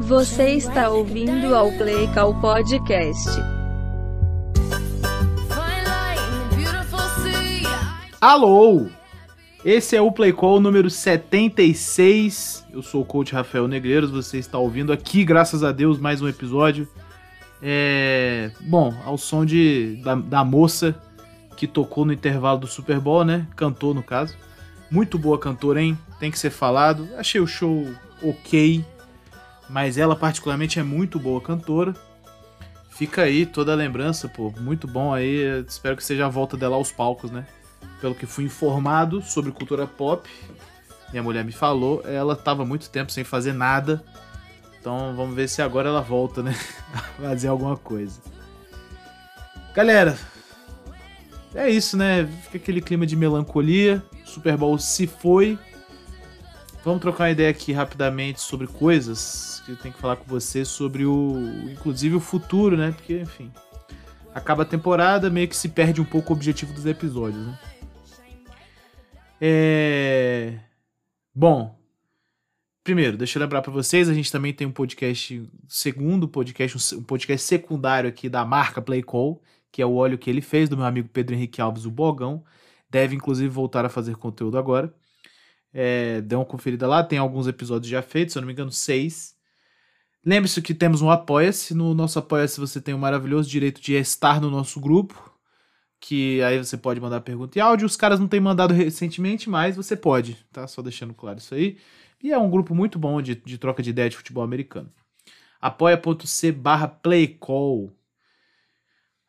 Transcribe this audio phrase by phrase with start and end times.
[0.00, 3.30] Você está ouvindo ao Play Call Podcast.
[8.20, 8.88] Alô!
[9.64, 12.66] Esse é o Play Call número 76.
[12.70, 14.10] Eu sou o coach Rafael Negreiros.
[14.10, 16.86] Você está ouvindo aqui, graças a Deus, mais um episódio.
[17.62, 18.50] É.
[18.60, 20.94] Bom, ao som de, da, da moça
[21.56, 23.46] que tocou no intervalo do Super Bowl, né?
[23.56, 24.36] Cantou, no caso.
[24.90, 25.98] Muito boa cantora, hein?
[26.18, 27.08] Tem que ser falado.
[27.16, 27.86] Achei o show
[28.22, 28.84] ok.
[29.68, 31.94] Mas ela, particularmente, é muito boa cantora.
[32.90, 34.52] Fica aí toda a lembrança, pô.
[34.58, 35.64] Muito bom aí.
[35.66, 37.46] Espero que seja a volta dela aos palcos, né?
[38.00, 40.28] Pelo que fui informado sobre cultura pop,
[41.10, 44.04] minha mulher me falou, ela tava muito tempo sem fazer nada.
[44.80, 46.54] Então vamos ver se agora ela volta, né?
[47.20, 48.20] Fazer alguma coisa.
[49.74, 50.18] Galera,
[51.54, 52.26] é isso, né?
[52.44, 54.02] Fica aquele clima de melancolia.
[54.28, 55.58] Super Bowl se foi.
[56.84, 60.64] Vamos trocar uma ideia aqui rapidamente sobre coisas que eu tenho que falar com você
[60.64, 61.34] sobre o.
[61.70, 62.92] Inclusive o futuro, né?
[62.92, 63.52] Porque, enfim.
[64.34, 67.58] Acaba a temporada, meio que se perde um pouco o objetivo dos episódios, né?
[69.40, 70.58] É.
[71.34, 71.76] Bom.
[72.84, 77.02] Primeiro, deixa eu lembrar pra vocês, a gente também tem um podcast, segundo podcast, um
[77.02, 80.76] podcast secundário aqui da marca Play Call, que é o óleo que ele fez do
[80.76, 82.42] meu amigo Pedro Henrique Alves, o Bogão.
[82.90, 84.94] Deve inclusive voltar a fazer conteúdo agora.
[85.72, 88.72] É, dê uma conferida lá, tem alguns episódios já feitos, se eu não me engano,
[88.72, 89.36] seis.
[90.24, 91.74] Lembre-se que temos um Apoia-se.
[91.74, 95.32] No nosso Apoia-se você tem o maravilhoso direito de estar no nosso grupo.
[96.00, 97.86] Que aí você pode mandar pergunta e áudio.
[97.86, 100.66] Os caras não têm mandado recentemente, mas você pode, tá?
[100.66, 101.78] Só deixando claro isso aí.
[102.22, 104.92] E é um grupo muito bom de, de troca de ideia de futebol americano.
[105.60, 107.92] apoia.c barra playcall.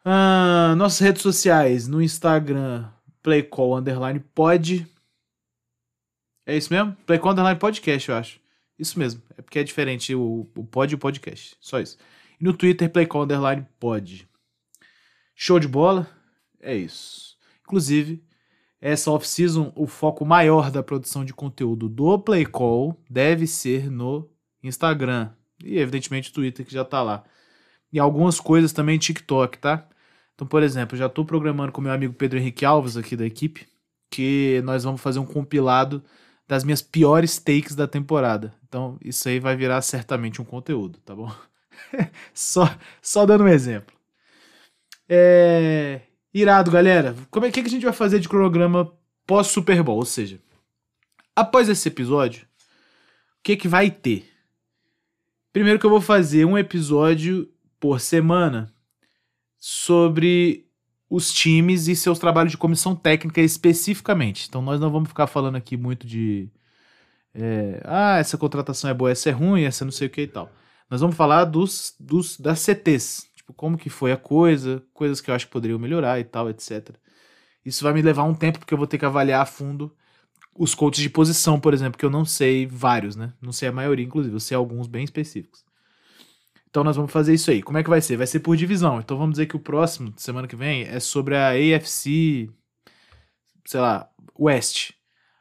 [0.03, 2.89] Ah, nossas redes sociais, no Instagram,
[3.21, 4.87] playcall underline pod.
[6.45, 6.95] É isso mesmo?
[7.05, 8.39] Playcall underline podcast, eu acho.
[8.77, 9.21] Isso mesmo.
[9.37, 11.55] É porque é diferente o, o pod e o podcast.
[11.59, 11.97] Só isso.
[12.39, 14.27] E no Twitter, playcall underline pod.
[15.35, 16.09] Show de bola?
[16.59, 17.37] É isso.
[17.61, 18.23] Inclusive,
[18.81, 24.29] essa off-season, o foco maior da produção de conteúdo do Playcall deve ser no
[24.63, 25.31] Instagram.
[25.63, 27.23] E, evidentemente, o Twitter, que já tá lá.
[27.91, 29.87] E algumas coisas também TikTok, tá?
[30.39, 33.67] Então, por exemplo, já tô programando com meu amigo Pedro Henrique Alves, aqui da equipe,
[34.09, 36.01] que nós vamos fazer um compilado
[36.47, 38.55] das minhas piores takes da temporada.
[38.65, 41.29] Então, isso aí vai virar certamente um conteúdo, tá bom?
[42.33, 43.93] só, só dando um exemplo.
[45.09, 46.03] É...
[46.33, 47.13] Irado, galera.
[47.29, 48.93] Como é que, a gente vai fazer de cronograma
[49.27, 49.97] pós Super Bowl?
[49.97, 50.39] Ou seja,
[51.35, 54.25] após esse episódio, o que que vai ter?
[55.51, 58.73] Primeiro que eu vou fazer um episódio por semana
[59.59, 60.65] sobre
[61.09, 64.47] os times e seus trabalhos de comissão técnica especificamente.
[64.47, 66.49] Então nós não vamos ficar falando aqui muito de
[67.33, 70.27] é, ah, essa contratação é boa, essa é ruim, essa não sei o que e
[70.27, 70.51] tal.
[70.89, 75.29] Nós vamos falar dos, dos das CTs, tipo, como que foi a coisa, coisas que
[75.31, 76.95] eu acho que poderiam melhorar e tal, etc.
[77.65, 79.95] Isso vai me levar um tempo porque eu vou ter que avaliar a fundo
[80.55, 83.33] os coaches de posição, por exemplo, que eu não sei vários, né?
[83.41, 85.63] Não sei a maioria, inclusive, eu sei alguns bem específicos.
[86.69, 87.61] Então nós vamos fazer isso aí.
[87.61, 88.17] Como é que vai ser?
[88.17, 88.99] Vai ser por divisão.
[88.99, 92.49] Então vamos dizer que o próximo, semana que vem, é sobre a AFC,
[93.65, 94.09] sei lá,
[94.39, 94.91] West.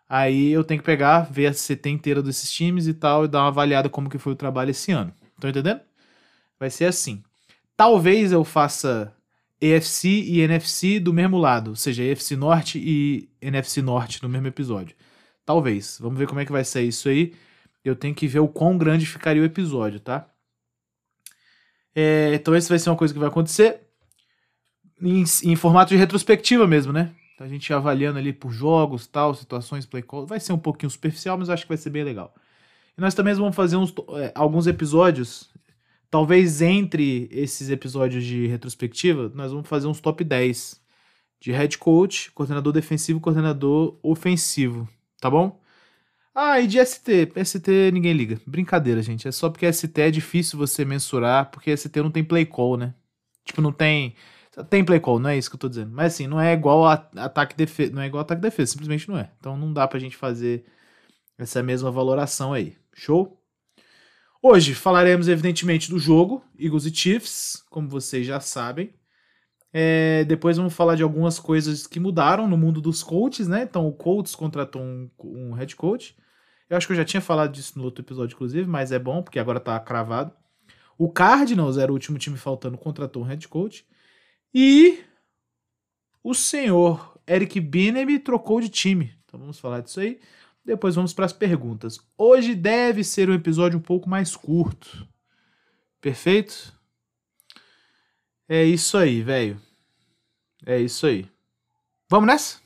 [0.09, 3.41] Aí eu tenho que pegar, ver a CT inteira desses times e tal, e dar
[3.41, 5.13] uma avaliada como que foi o trabalho esse ano.
[5.35, 5.81] Estão entendendo?
[6.59, 7.23] Vai ser assim.
[7.77, 9.15] Talvez eu faça
[9.61, 14.47] EFC e NFC do mesmo lado, ou seja, EFC Norte e NFC Norte no mesmo
[14.47, 14.97] episódio.
[15.45, 15.99] Talvez.
[16.01, 17.35] Vamos ver como é que vai ser isso aí.
[17.85, 20.29] Eu tenho que ver o quão grande ficaria o episódio, tá?
[21.95, 23.81] É, então esse vai ser uma coisa que vai acontecer
[25.01, 27.15] em, em formato de retrospectiva mesmo, né?
[27.35, 30.27] Então a gente avaliando ali por jogos, tal, situações, play call.
[30.27, 32.35] Vai ser um pouquinho superficial, mas acho que vai ser bem legal.
[32.97, 35.49] E nós também vamos fazer uns, é, alguns episódios,
[36.11, 40.81] talvez entre esses episódios de retrospectiva, nós vamos fazer uns top 10
[41.41, 44.89] de head coach, coordenador defensivo, coordenador ofensivo,
[45.21, 45.61] tá bom?
[46.41, 47.33] Ah, e de ST?
[47.45, 48.41] ST ninguém liga.
[48.47, 49.27] Brincadeira, gente.
[49.27, 52.95] É só porque ST é difícil você mensurar, porque ST não tem play call, né?
[53.45, 54.15] Tipo, não tem.
[54.71, 55.91] Tem play call, não é isso que eu tô dizendo.
[55.93, 57.93] Mas assim, não é igual a ataque defesa.
[57.93, 59.33] Não é igual ataque defesa, simplesmente não é.
[59.39, 60.65] Então não dá pra gente fazer
[61.39, 62.77] essa mesma valoração aí.
[62.95, 63.37] Show?
[64.41, 68.95] Hoje falaremos, evidentemente, do jogo, Eagles e Chiefs, como vocês já sabem.
[69.73, 73.63] É, depois vamos falar de algumas coisas que mudaram no mundo dos coaches, né?
[73.65, 76.17] Então o Colts contratou um, um head coach.
[76.69, 79.23] Eu acho que eu já tinha falado disso no outro episódio, inclusive, mas é bom,
[79.23, 80.33] porque agora tá cravado.
[80.99, 83.87] O Cardinals era o último time faltando, contratou um head coach.
[84.53, 85.05] E
[86.23, 89.17] o senhor Eric Binney trocou de time.
[89.25, 90.21] Então vamos falar disso aí.
[90.65, 91.99] Depois vamos para as perguntas.
[92.17, 95.09] Hoje deve ser um episódio um pouco mais curto.
[96.01, 96.77] Perfeito?
[98.49, 99.61] É isso aí, velho.
[100.67, 101.27] É isso aí.
[102.11, 102.61] Vamos nessa?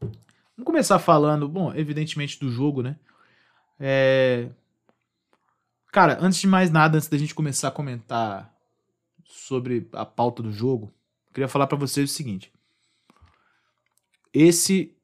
[0.00, 2.96] Vamos começar falando, bom, evidentemente do jogo, né?
[3.78, 4.48] É...
[5.92, 8.52] Cara, antes de mais nada, antes da gente começar a comentar
[9.24, 10.92] sobre a pauta do jogo,
[11.32, 12.52] queria falar pra vocês o seguinte.
[14.32, 14.94] Esse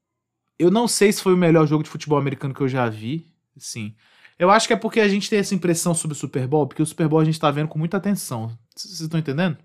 [0.60, 3.26] eu não sei se foi o melhor jogo de futebol americano que eu já vi,
[3.56, 3.94] sim.
[4.38, 6.82] Eu acho que é porque a gente tem essa impressão sobre o Super Bowl, porque
[6.82, 8.54] o Super Bowl a gente tá vendo com muita atenção.
[8.76, 9.56] Vocês estão entendendo?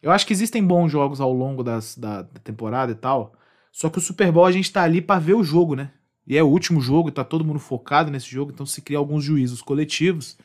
[0.00, 3.34] Eu acho que existem bons jogos ao longo das, da, da temporada e tal.
[3.70, 5.92] Só que o Super Bowl a gente tá ali pra ver o jogo, né?
[6.28, 9.24] E é o último jogo, tá todo mundo focado nesse jogo, então se cria alguns
[9.24, 10.36] juízos coletivos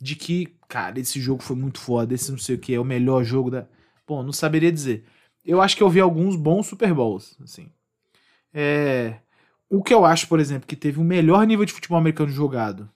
[0.00, 2.84] de que, cara, esse jogo foi muito foda, esse não sei o que, é o
[2.84, 3.66] melhor jogo da.
[4.08, 5.04] Bom, não saberia dizer.
[5.44, 7.70] Eu acho que eu vi alguns bons Super Bowls, assim.
[8.52, 9.20] É.
[9.68, 12.90] O que eu acho, por exemplo, que teve o melhor nível de futebol americano jogado.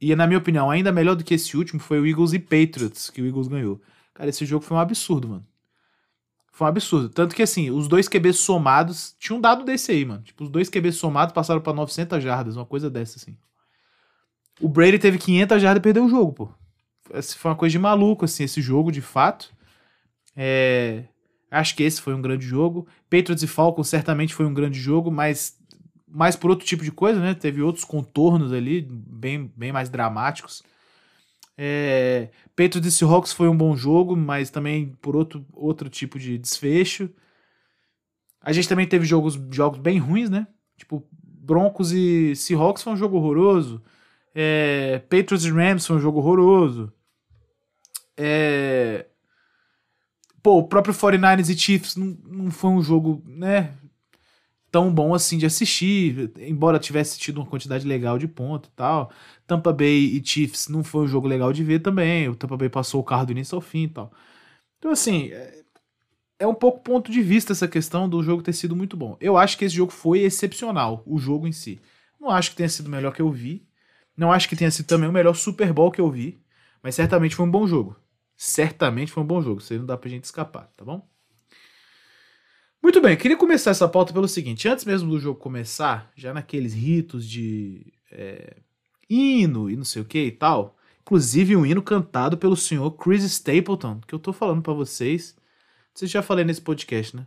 [0.00, 3.10] E na minha opinião, ainda melhor do que esse último foi o Eagles e Patriots,
[3.10, 3.80] que o Eagles ganhou.
[4.14, 5.46] Cara, esse jogo foi um absurdo, mano.
[6.56, 7.10] Foi um absurdo.
[7.10, 9.14] Tanto que, assim, os dois QBs somados.
[9.20, 10.22] Tinha um dado desse aí, mano.
[10.22, 13.36] Tipo, os dois QBs somados passaram pra 900 jardas, uma coisa dessa, assim.
[14.58, 16.48] O Brady teve 500 jardas e perdeu o jogo, pô.
[17.36, 19.52] Foi uma coisa de maluco, assim, esse jogo, de fato.
[20.34, 21.04] É.
[21.50, 22.88] Acho que esse foi um grande jogo.
[23.10, 25.58] Patriots e Falcons certamente foi um grande jogo, mas
[26.08, 27.34] mais por outro tipo de coisa, né?
[27.34, 30.62] Teve outros contornos ali, bem, bem mais dramáticos.
[31.58, 36.36] É, Patriots e Seahawks foi um bom jogo, mas também por outro, outro tipo de
[36.36, 37.08] desfecho.
[38.40, 40.46] A gente também teve jogos, jogos bem ruins, né?
[40.76, 43.82] Tipo, Broncos e Seahawks foi um jogo horroroso.
[44.34, 46.92] É, Patriots e Rams foi um jogo horroroso.
[48.16, 49.06] É,
[50.42, 53.74] pô, o próprio 49ers e Chiefs não, não foi um jogo, né?
[54.76, 59.10] Tão bom assim de assistir, embora tivesse tido uma quantidade legal de pontos e tal.
[59.46, 62.28] Tampa Bay e Chiefs não foi um jogo legal de ver também.
[62.28, 64.12] O Tampa Bay passou o carro do início ao fim e tal.
[64.78, 65.64] Então, assim, é,
[66.40, 69.16] é um pouco ponto de vista essa questão do jogo ter sido muito bom.
[69.18, 71.80] Eu acho que esse jogo foi excepcional, o jogo em si.
[72.20, 73.66] Não acho que tenha sido o melhor que eu vi.
[74.14, 76.38] Não acho que tenha sido também o melhor Super Bowl que eu vi.
[76.82, 77.96] Mas certamente foi um bom jogo.
[78.36, 79.58] Certamente foi um bom jogo.
[79.58, 81.08] Isso aí não dá pra gente escapar, tá bom?
[82.86, 86.72] Muito bem, queria começar essa pauta pelo seguinte: antes mesmo do jogo começar, já naqueles
[86.72, 88.58] ritos de é,
[89.10, 93.24] hino e não sei o que e tal, inclusive um hino cantado pelo senhor Chris
[93.24, 95.36] Stapleton, que eu tô falando para vocês.
[95.92, 97.26] Vocês já falei nesse podcast, né?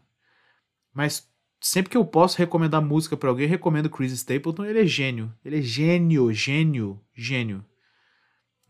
[0.94, 1.29] Mas
[1.59, 4.63] sempre que eu posso recomendar música para alguém, recomendo Chris Stapleton.
[4.63, 5.29] Ele é gênio.
[5.44, 7.65] Ele é gênio, gênio, gênio.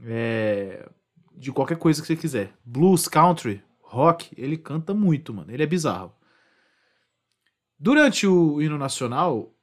[0.01, 0.89] É...
[1.37, 2.51] De qualquer coisa que você quiser.
[2.65, 5.51] Blues, country, rock, ele canta muito, mano.
[5.51, 6.17] Ele é bizarro.
[7.79, 9.55] Durante o hino nacional,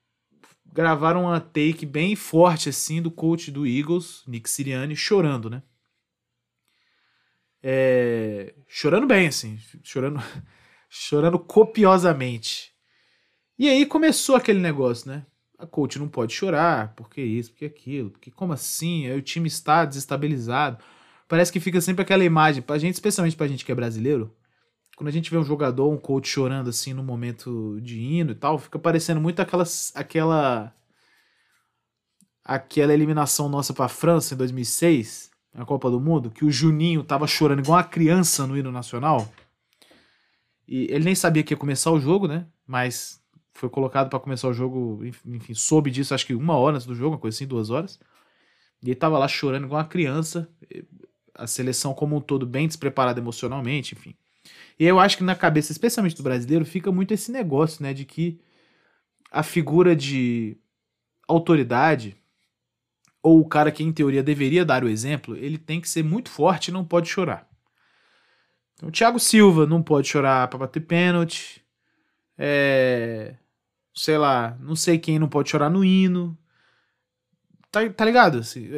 [0.73, 5.63] gravaram uma take bem forte, assim, do coach do Eagles, Nick Sirianni, chorando, né?
[7.63, 8.55] É...
[8.67, 9.59] Chorando bem, assim.
[9.83, 10.19] Chorando,
[10.89, 12.73] chorando copiosamente.
[13.59, 15.27] E aí começou aquele negócio, né?
[15.59, 19.07] A coach não pode chorar, porque isso, porque aquilo, porque como assim?
[19.07, 20.83] Aí o time está desestabilizado.
[21.29, 24.35] Parece que fica sempre aquela imagem, pra gente, especialmente pra gente que é brasileiro,
[24.97, 28.35] quando a gente vê um jogador, um coach chorando assim no momento de hino e
[28.35, 29.65] tal, fica parecendo muito aquela
[29.95, 30.75] aquela
[32.43, 37.05] aquela eliminação nossa para a França em 2006, na Copa do Mundo, que o Juninho
[37.05, 39.31] tava chorando igual uma criança no hino nacional.
[40.67, 42.47] E ele nem sabia que ia começar o jogo, né?
[42.67, 43.21] Mas
[43.53, 46.95] foi colocado para começar o jogo, enfim, soube disso acho que uma hora antes do
[46.95, 48.01] jogo, uma coisa assim, duas horas.
[48.83, 50.49] E ele tava lá chorando igual uma criança.
[51.35, 54.15] A seleção como um todo bem despreparada emocionalmente, enfim.
[54.79, 58.05] E eu acho que na cabeça, especialmente do brasileiro, fica muito esse negócio, né, de
[58.05, 58.41] que
[59.31, 60.57] a figura de
[61.27, 62.17] autoridade
[63.23, 66.31] ou o cara que em teoria deveria dar o exemplo, ele tem que ser muito
[66.31, 67.49] forte e não pode chorar.
[68.75, 71.65] Então, o Thiago Silva não pode chorar para bater pênalti.
[72.39, 73.35] É,
[73.95, 76.39] sei lá, não sei quem não pode chorar no hino.
[77.71, 78.39] Tá, tá ligado?
[78.39, 78.69] Assim,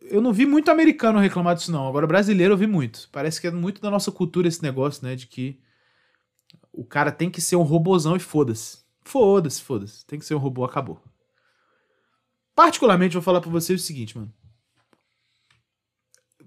[0.00, 1.86] eu não vi muito americano reclamar disso, não.
[1.86, 3.08] Agora, brasileiro eu vi muito.
[3.12, 5.14] Parece que é muito da nossa cultura esse negócio, né?
[5.14, 5.60] De que
[6.72, 8.78] o cara tem que ser um robozão e foda-se.
[9.02, 10.04] Foda-se, foda-se.
[10.06, 11.02] Tem que ser um robô, acabou.
[12.54, 14.32] Particularmente, vou falar pra vocês o seguinte, mano.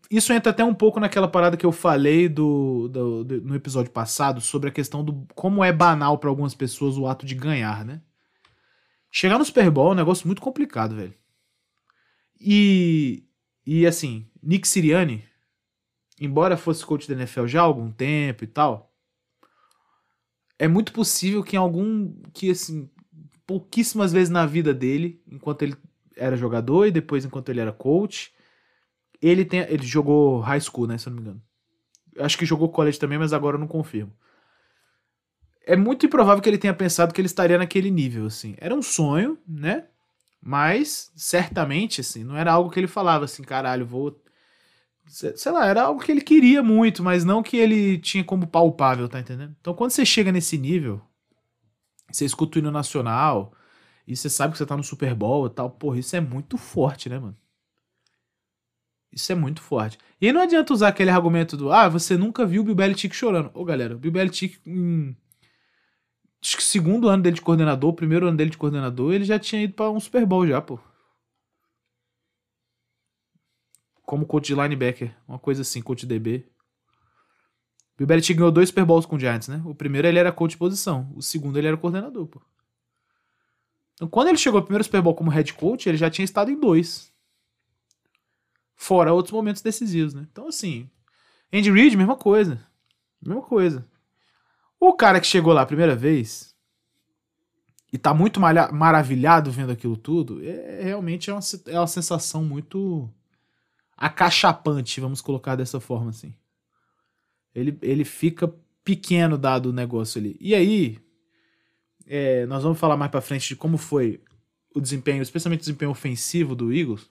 [0.09, 3.91] Isso entra até um pouco naquela parada que eu falei do, do, do no episódio
[3.91, 7.85] passado sobre a questão do como é banal para algumas pessoas o ato de ganhar,
[7.85, 8.01] né?
[9.09, 11.13] Chegar no Super Bowl é um negócio muito complicado, velho.
[12.43, 13.23] E,
[13.65, 15.23] e assim, Nick Sirianni,
[16.19, 18.91] embora fosse coach da NFL já há algum tempo e tal,
[20.57, 22.13] é muito possível que em algum.
[22.33, 22.89] que assim.
[23.45, 25.75] pouquíssimas vezes na vida dele, enquanto ele
[26.15, 28.33] era jogador e depois enquanto ele era coach.
[29.21, 31.41] Ele, tem, ele jogou high school, né, se eu não me engano.
[32.17, 34.11] Acho que jogou college também, mas agora eu não confirmo.
[35.63, 38.55] É muito improvável que ele tenha pensado que ele estaria naquele nível, assim.
[38.57, 39.85] Era um sonho, né?
[40.41, 44.19] Mas, certamente, assim, não era algo que ele falava assim, caralho, vou.
[45.05, 49.07] Sei lá, era algo que ele queria muito, mas não que ele tinha como palpável,
[49.09, 49.55] tá entendendo?
[49.59, 51.01] Então, quando você chega nesse nível,
[52.09, 53.53] você escuta o hino nacional,
[54.07, 56.57] e você sabe que você tá no Super Bowl e tal, porra, isso é muito
[56.57, 57.37] forte, né, mano?
[59.11, 59.97] Isso é muito forte.
[60.19, 63.51] E não adianta usar aquele argumento do, ah, você nunca viu o Bill Belichick chorando.
[63.53, 65.15] Ô, galera, o Bill Belichick, em
[66.43, 69.63] acho que segundo ano dele de coordenador, primeiro ano dele de coordenador, ele já tinha
[69.63, 70.79] ido pra um Super Bowl já, pô.
[74.03, 76.45] Como coach de linebacker, uma coisa assim, coach DB.
[77.97, 79.61] Bill Belichick ganhou dois Super Bowls com o Giants, né?
[79.63, 82.41] O primeiro ele era coach de posição, o segundo ele era coordenador, pô.
[83.93, 86.49] Então, quando ele chegou ao primeiro Super Bowl como head coach, ele já tinha estado
[86.49, 87.13] em dois.
[88.75, 90.27] Fora outros momentos decisivos, né?
[90.31, 90.89] Então, assim,
[91.53, 92.59] Andy Reid, mesma coisa.
[93.21, 93.87] Mesma coisa.
[94.83, 96.55] O cara que chegou lá a primeira vez
[97.93, 103.07] e tá muito maravilhado vendo aquilo tudo, é, realmente é uma, é uma sensação muito
[103.95, 106.33] acachapante, vamos colocar dessa forma assim.
[107.53, 108.51] Ele, ele fica
[108.83, 110.35] pequeno dado o negócio ali.
[110.41, 110.97] E aí,
[112.07, 114.19] é, nós vamos falar mais pra frente de como foi
[114.73, 117.07] o desempenho, especialmente o desempenho ofensivo do Eagles.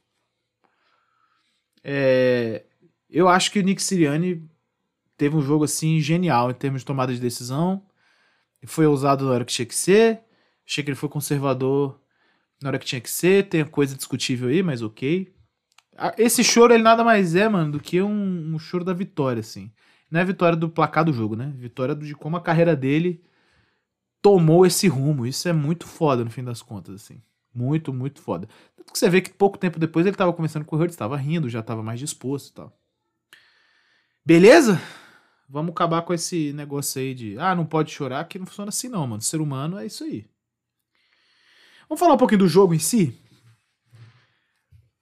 [1.84, 2.64] É,
[3.08, 4.50] eu acho que o Nick Sirianni
[5.20, 7.82] teve um jogo assim genial em termos de tomada de decisão.
[8.64, 10.22] Foi ousado na hora que tinha que ser.
[10.66, 12.00] Achei que ele foi conservador
[12.62, 13.46] na hora que tinha que ser.
[13.46, 15.30] Tem coisa discutível aí, mas ok.
[16.16, 19.70] Esse choro ele nada mais é, mano, do que um, um choro da vitória, assim.
[20.10, 21.52] Não é vitória do placar do jogo, né?
[21.54, 23.22] Vitória de como a carreira dele
[24.22, 25.26] tomou esse rumo.
[25.26, 27.20] Isso é muito foda no fim das contas, assim.
[27.54, 28.48] Muito, muito foda.
[28.74, 31.14] Tanto que você vê que pouco tempo depois ele tava conversando com o Hurts, tava
[31.18, 32.80] rindo, já tava mais disposto e tal.
[34.24, 34.80] Beleza?
[35.52, 38.88] Vamos acabar com esse negócio aí de, ah, não pode chorar, que não funciona assim
[38.88, 39.20] não, mano.
[39.20, 40.24] Ser humano é isso aí.
[41.88, 43.18] Vamos falar um pouquinho do jogo em si?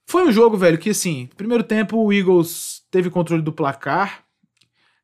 [0.07, 4.25] Foi um jogo, velho, que assim, primeiro tempo o Eagles teve controle do placar.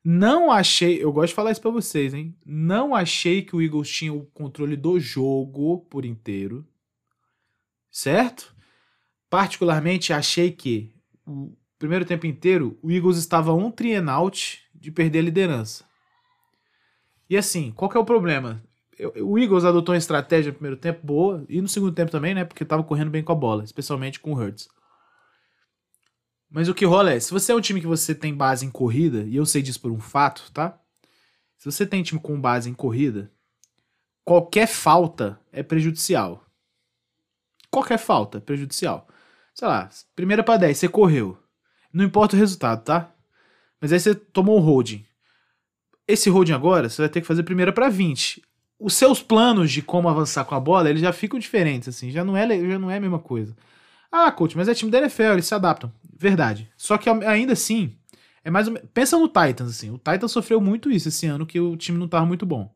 [0.02, 2.36] Não achei, eu gosto de falar isso pra vocês, hein?
[2.44, 6.66] Não achei que o Eagles tinha o controle do jogo por inteiro.
[7.88, 8.52] Certo?
[9.30, 10.92] Particularmente achei que
[11.24, 15.84] o primeiro tempo inteiro o Eagles estava um three out de perder a liderança.
[17.28, 18.62] E assim, qual que é o problema?
[19.20, 22.44] O Eagles adotou uma estratégia no primeiro tempo boa e no segundo tempo também, né?
[22.44, 24.68] Porque tava correndo bem com a bola, especialmente com o Hurts.
[26.48, 28.70] Mas o que rola é, se você é um time que você tem base em
[28.70, 30.80] corrida, e eu sei disso por um fato, tá?
[31.58, 33.28] Se você tem time com base em corrida,
[34.24, 36.46] qualquer falta é prejudicial.
[37.72, 39.08] Qualquer falta é prejudicial.
[39.52, 41.36] Sei lá, primeira pra 10, você correu.
[41.92, 43.12] Não importa o resultado, tá?
[43.80, 45.04] Mas aí você tomou um holding.
[46.08, 48.42] Esse holding agora, você vai ter que fazer primeira pra 20.
[48.78, 52.10] Os seus planos de como avançar com a bola, eles já ficam diferentes, assim.
[52.10, 53.56] Já não é, já não é a mesma coisa.
[54.10, 55.92] Ah, coach, mas é time da NFL, eles se adaptam.
[56.18, 56.70] Verdade.
[56.76, 57.96] Só que ainda assim,
[58.44, 58.78] é mais ou.
[58.94, 59.90] Pensa no Titans, assim.
[59.90, 62.72] O Titans sofreu muito isso esse ano, que o time não tava muito bom.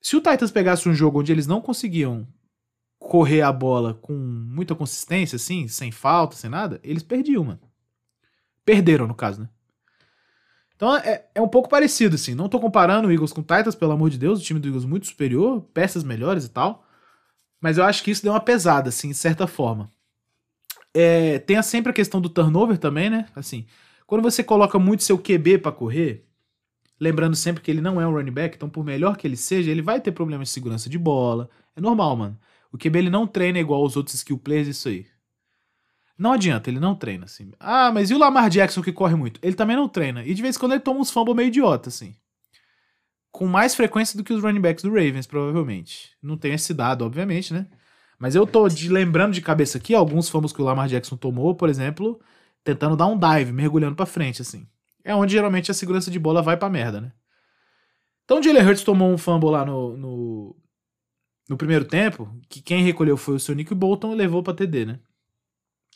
[0.00, 2.26] Se o Titans pegasse um jogo onde eles não conseguiam
[2.98, 7.60] correr a bola com muita consistência, assim, sem falta, sem nada, eles perdiam, mano.
[8.64, 9.48] Perderam, no caso, né?
[10.82, 12.34] Então é, é um pouco parecido, assim.
[12.34, 14.40] Não tô comparando o Eagles com o Titans, pelo amor de Deus.
[14.40, 16.84] O time do Eagles muito superior, peças melhores e tal.
[17.60, 19.88] Mas eu acho que isso deu uma pesada, assim, de certa forma.
[20.92, 23.28] É, tem sempre a questão do turnover também, né?
[23.36, 23.64] Assim,
[24.08, 26.26] quando você coloca muito seu QB pra correr,
[26.98, 29.70] lembrando sempre que ele não é um running back, então por melhor que ele seja,
[29.70, 31.48] ele vai ter problemas de segurança de bola.
[31.76, 32.40] É normal, mano.
[32.72, 35.06] O QB ele não treina igual os outros skill players, isso aí.
[36.22, 37.50] Não adianta, ele não treina, assim.
[37.58, 39.40] Ah, mas e o Lamar Jackson que corre muito?
[39.42, 40.24] Ele também não treina.
[40.24, 42.14] E de vez em quando ele toma uns fumble meio idiota, assim.
[43.32, 46.10] Com mais frequência do que os running backs do Ravens, provavelmente.
[46.22, 47.66] Não tem esse dado, obviamente, né?
[48.20, 51.56] Mas eu tô de, lembrando de cabeça aqui alguns fumbles que o Lamar Jackson tomou,
[51.56, 52.20] por exemplo,
[52.62, 54.64] tentando dar um dive, mergulhando pra frente, assim.
[55.02, 57.12] É onde geralmente a segurança de bola vai pra merda, né?
[58.24, 60.56] Então o Jalen Hurts tomou um fumble lá no, no,
[61.48, 64.86] no primeiro tempo, que quem recolheu foi o seu Nick Bolton e levou pra TD,
[64.86, 65.00] né?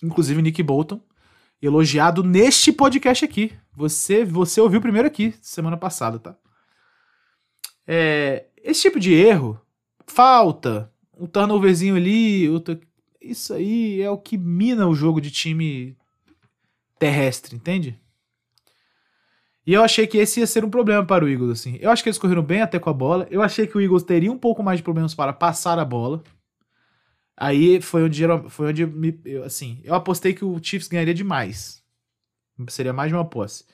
[0.03, 1.01] Inclusive Nick Bolton,
[1.61, 3.53] elogiado neste podcast aqui.
[3.75, 6.37] Você, você ouviu primeiro aqui, semana passada, tá?
[7.87, 9.61] É, esse tipo de erro,
[10.07, 12.79] falta, um turnoverzinho ali, outro,
[13.21, 15.97] isso aí é o que mina o jogo de time
[16.99, 17.99] terrestre, entende?
[19.67, 21.77] E eu achei que esse ia ser um problema para o Eagles, assim.
[21.81, 23.27] Eu acho que eles correram bem até com a bola.
[23.31, 26.23] Eu achei que o Eagles teria um pouco mais de problemas para passar a bola.
[27.37, 31.83] Aí foi onde, foi onde me, eu, assim, eu apostei que o Chiefs ganharia demais.
[32.69, 33.65] Seria mais de uma posse.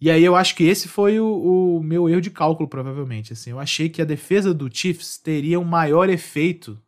[0.00, 3.32] E aí eu acho que esse foi o, o meu erro de cálculo, provavelmente.
[3.32, 6.80] Assim, eu achei que a defesa do Chiefs teria um maior efeito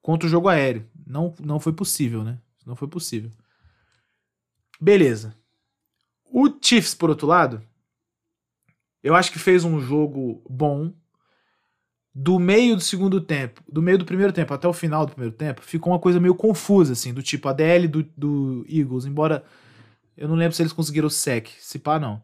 [0.00, 0.88] contra o jogo aéreo.
[1.06, 2.38] Não, não foi possível, né?
[2.64, 3.30] Não foi possível.
[4.80, 5.36] Beleza.
[6.24, 7.62] O Chiefs, por outro lado,
[9.02, 10.92] eu acho que fez um jogo bom.
[12.14, 15.34] Do meio do segundo tempo, do meio do primeiro tempo até o final do primeiro
[15.34, 19.44] tempo, ficou uma coisa meio confusa, assim, do tipo, a DL do, do Eagles, embora
[20.16, 22.22] eu não lembro se eles conseguiram o sec, se pá, não.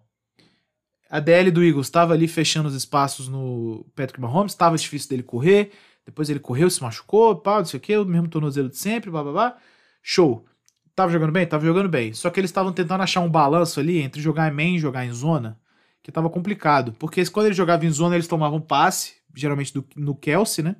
[1.10, 5.24] A DL do Eagles estava ali fechando os espaços no Patrick Mahomes, estava difícil dele
[5.24, 5.72] correr,
[6.06, 9.10] depois ele correu, se machucou, pá, não sei o que, o mesmo tornozelo de sempre,
[9.10, 9.56] blá blá blá.
[10.02, 10.46] Show.
[10.94, 11.46] Tava jogando bem?
[11.46, 12.12] Tava jogando bem.
[12.12, 15.04] Só que eles estavam tentando achar um balanço ali entre jogar em main e jogar
[15.04, 15.59] em zona,
[16.02, 16.92] que tava complicado.
[16.98, 20.76] Porque quando ele jogava em zona, eles tomavam passe, geralmente do- no Kelsey, né?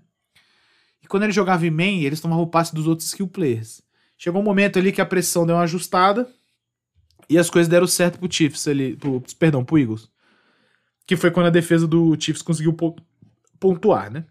[1.03, 3.83] E quando ele jogava em main, eles tomavam passe dos outros skill players.
[4.19, 6.31] Chegou um momento ali que a pressão deu uma ajustada
[7.29, 10.11] e as coisas deram certo pro Chiefs ali, pro, perdão, pro Eagles.
[11.07, 12.97] Que foi quando a defesa do Chiefs conseguiu pon-
[13.59, 14.27] pontuar, né?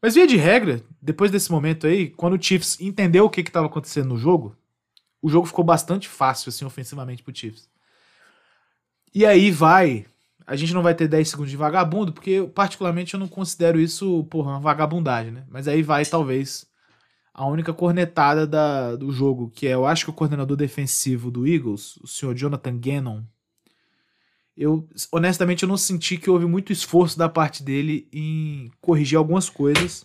[0.00, 3.66] Mas via de regra, depois desse momento aí, quando o Chiefs entendeu o que estava
[3.68, 4.56] acontecendo no jogo,
[5.20, 7.70] o jogo ficou bastante fácil, assim, ofensivamente pro Chiefs.
[9.14, 10.06] E aí vai.
[10.46, 14.24] A gente não vai ter 10 segundos de vagabundo, porque particularmente eu não considero isso,
[14.24, 15.44] porra, uma vagabundagem, né?
[15.48, 16.66] Mas aí vai, talvez,
[17.32, 21.46] a única cornetada da, do jogo, que é, eu acho que o coordenador defensivo do
[21.46, 23.22] Eagles, o senhor Jonathan Gannon,
[24.56, 29.48] eu, honestamente, eu não senti que houve muito esforço da parte dele em corrigir algumas
[29.48, 30.04] coisas,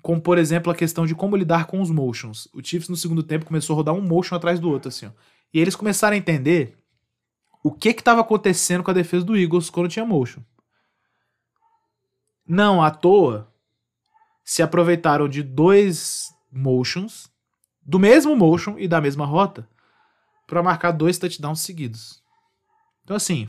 [0.00, 2.46] como, por exemplo, a questão de como lidar com os motions.
[2.54, 5.10] O Chiefs, no segundo tempo, começou a rodar um motion atrás do outro, assim, ó.
[5.52, 6.77] E eles começaram a entender
[7.62, 10.42] o que que estava acontecendo com a defesa do Eagles quando tinha motion.
[12.46, 13.52] Não à toa
[14.44, 17.30] se aproveitaram de dois motions,
[17.82, 19.68] do mesmo motion e da mesma rota,
[20.46, 22.22] para marcar dois touchdowns seguidos.
[23.04, 23.48] Então, assim,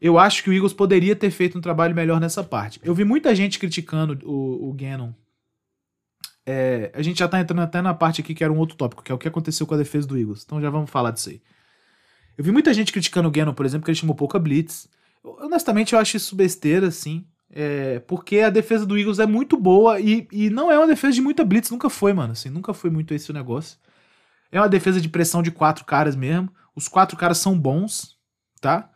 [0.00, 2.80] eu acho que o Eagles poderia ter feito um trabalho melhor nessa parte.
[2.82, 5.12] Eu vi muita gente criticando o, o Gannon.
[6.44, 9.02] É, a gente já tá entrando até na parte aqui que era um outro tópico,
[9.02, 10.42] que é o que aconteceu com a defesa do Eagles.
[10.44, 11.40] Então já vamos falar disso aí.
[12.36, 14.88] Eu vi muita gente criticando o Gannon, por exemplo, que ele chamou pouca blitz.
[15.22, 17.26] Honestamente, eu acho isso besteira, assim.
[17.50, 21.14] É, porque a defesa do Eagles é muito boa e, e não é uma defesa
[21.14, 22.32] de muita blitz, nunca foi, mano.
[22.32, 23.78] Assim, nunca foi muito esse o negócio.
[24.50, 26.50] É uma defesa de pressão de quatro caras mesmo.
[26.74, 28.16] Os quatro caras são bons,
[28.60, 28.90] tá?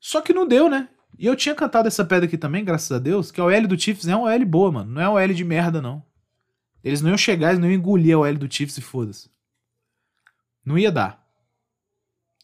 [0.00, 0.88] Só que não deu, né?
[1.18, 3.78] E eu tinha cantado essa pedra aqui também, graças a Deus, que a OL do
[3.78, 4.92] Chiefs é uma OL boa, mano.
[4.92, 6.02] Não é uma OL de merda, não.
[6.82, 9.28] Eles não iam chegar, eles não iam engolir a OL do Chiefs e foda-se.
[10.64, 11.27] Não ia dar.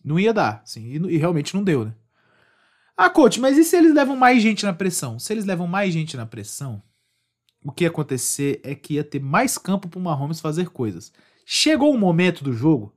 [0.05, 0.85] Não ia dar, sim.
[0.85, 1.95] E, e realmente não deu, né?
[2.97, 5.19] Ah, coach, mas e se eles levam mais gente na pressão?
[5.19, 6.83] Se eles levam mais gente na pressão,
[7.65, 11.13] o que ia acontecer é que ia ter mais campo pro Mahomes fazer coisas.
[11.47, 12.95] Chegou um momento do jogo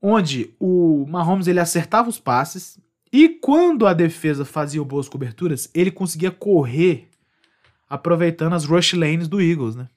[0.00, 2.78] onde o Mahomes ele acertava os passes
[3.12, 7.08] e quando a defesa fazia boas coberturas, ele conseguia correr
[7.88, 9.88] aproveitando as rush lanes do Eagles, né?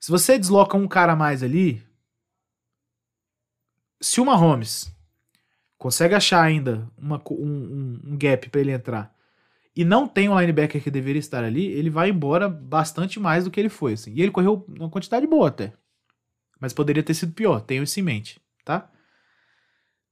[0.00, 1.82] Se você desloca um cara a mais ali,
[4.00, 4.92] se o Mahomes
[5.76, 9.14] consegue achar ainda uma um, um- um gap para ele entrar
[9.76, 13.50] e não tem o linebacker que deveria estar ali, ele vai embora bastante mais do
[13.50, 13.92] que ele foi.
[13.92, 14.12] Assim.
[14.12, 15.72] E ele correu uma quantidade boa até.
[16.60, 18.90] Mas poderia ter sido pior, tenho isso em mente, tá?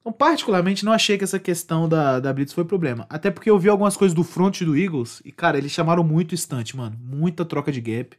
[0.00, 3.06] Então, particularmente, não achei que essa questão da, da Blitz foi problema.
[3.10, 6.32] Até porque eu vi algumas coisas do front do Eagles e, cara, eles chamaram muito
[6.32, 6.96] instante, mano.
[7.00, 8.16] Muita troca de gap.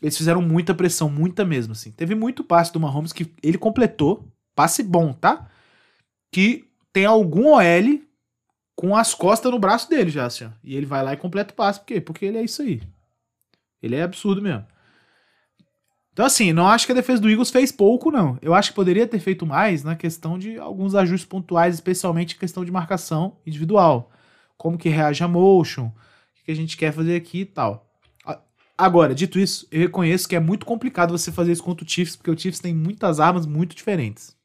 [0.00, 1.90] Eles fizeram muita pressão, muita mesmo, assim.
[1.90, 4.24] Teve muito passe do Mahomes que ele completou.
[4.56, 5.48] Passe bom, tá?
[6.32, 8.00] Que tem algum OL
[8.74, 10.50] com as costas no braço dele já, assim, ó.
[10.64, 11.78] E ele vai lá e completa o passe.
[11.78, 12.00] Por quê?
[12.00, 12.82] Porque ele é isso aí.
[13.82, 14.66] Ele é absurdo mesmo.
[16.12, 18.38] Então, assim, não acho que a defesa do Eagles fez pouco, não.
[18.40, 22.38] Eu acho que poderia ter feito mais na questão de alguns ajustes pontuais, especialmente em
[22.38, 24.10] questão de marcação individual.
[24.56, 27.86] Como que reage a motion, o que a gente quer fazer aqui e tal.
[28.78, 32.16] Agora, dito isso, eu reconheço que é muito complicado você fazer isso contra o Chiefs,
[32.16, 34.36] porque o Chiefs tem muitas armas muito diferentes.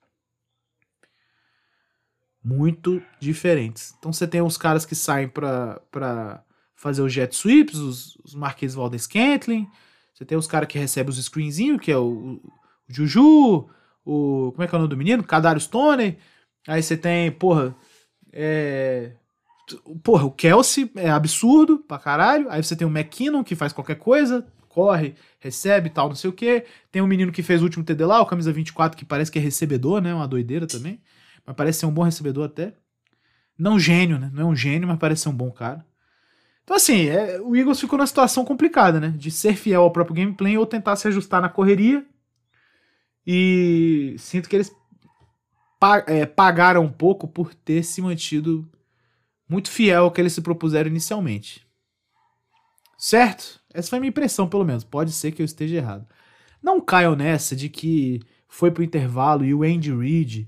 [2.44, 3.94] Muito diferentes.
[4.00, 6.44] Então você tem uns caras que saem pra
[6.76, 9.68] fazer os jet sweeps, os, os Marquês Valdez Scantling.
[10.14, 12.52] Você tem os caras que recebem os screenzinhos, que é o, o
[12.88, 13.70] Juju,
[14.04, 14.52] o.
[14.52, 15.24] Como é que é o nome do menino?
[15.24, 16.18] Kadarius Stone.
[16.68, 17.76] Aí você tem, porra.
[18.34, 19.12] É.
[20.04, 22.50] Porra, o Kelsey é absurdo pra caralho.
[22.50, 26.34] Aí você tem o McKinnon que faz qualquer coisa, corre, recebe tal, não sei o
[26.34, 26.66] que.
[26.92, 29.40] Tem um menino que fez o último TD lá, o camisa 24, que parece que
[29.40, 30.14] é recebedor, né?
[30.14, 31.00] Uma doideira também.
[31.46, 32.74] Mas parece ser um bom recebedor até.
[33.58, 34.32] Não gênio, né?
[34.34, 35.86] Não é um gênio, mas parece ser um bom cara.
[36.64, 39.10] Então, assim, é, o Eagles ficou numa situação complicada, né?
[39.10, 42.06] De ser fiel ao próprio gameplay ou tentar se ajustar na correria.
[43.26, 44.76] E sinto que eles
[45.80, 48.70] pa- é, pagaram um pouco por ter se mantido
[49.48, 51.68] muito fiel ao que eles se propuseram inicialmente.
[52.98, 53.60] Certo?
[53.74, 54.84] Essa foi a minha impressão, pelo menos.
[54.84, 56.08] Pode ser que eu esteja errado.
[56.62, 60.48] Não caiam nessa de que foi pro intervalo e o Andy Reid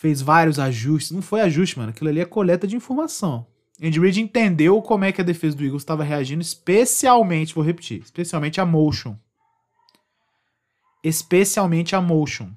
[0.00, 1.10] fez vários ajustes.
[1.10, 1.90] Não foi ajuste, mano.
[1.90, 3.44] Aquilo ali é coleta de informação.
[3.82, 8.00] Andy Reid entendeu como é que a defesa do Eagles estava reagindo, especialmente, vou repetir,
[8.02, 9.16] especialmente a motion.
[11.02, 12.50] Especialmente a motion.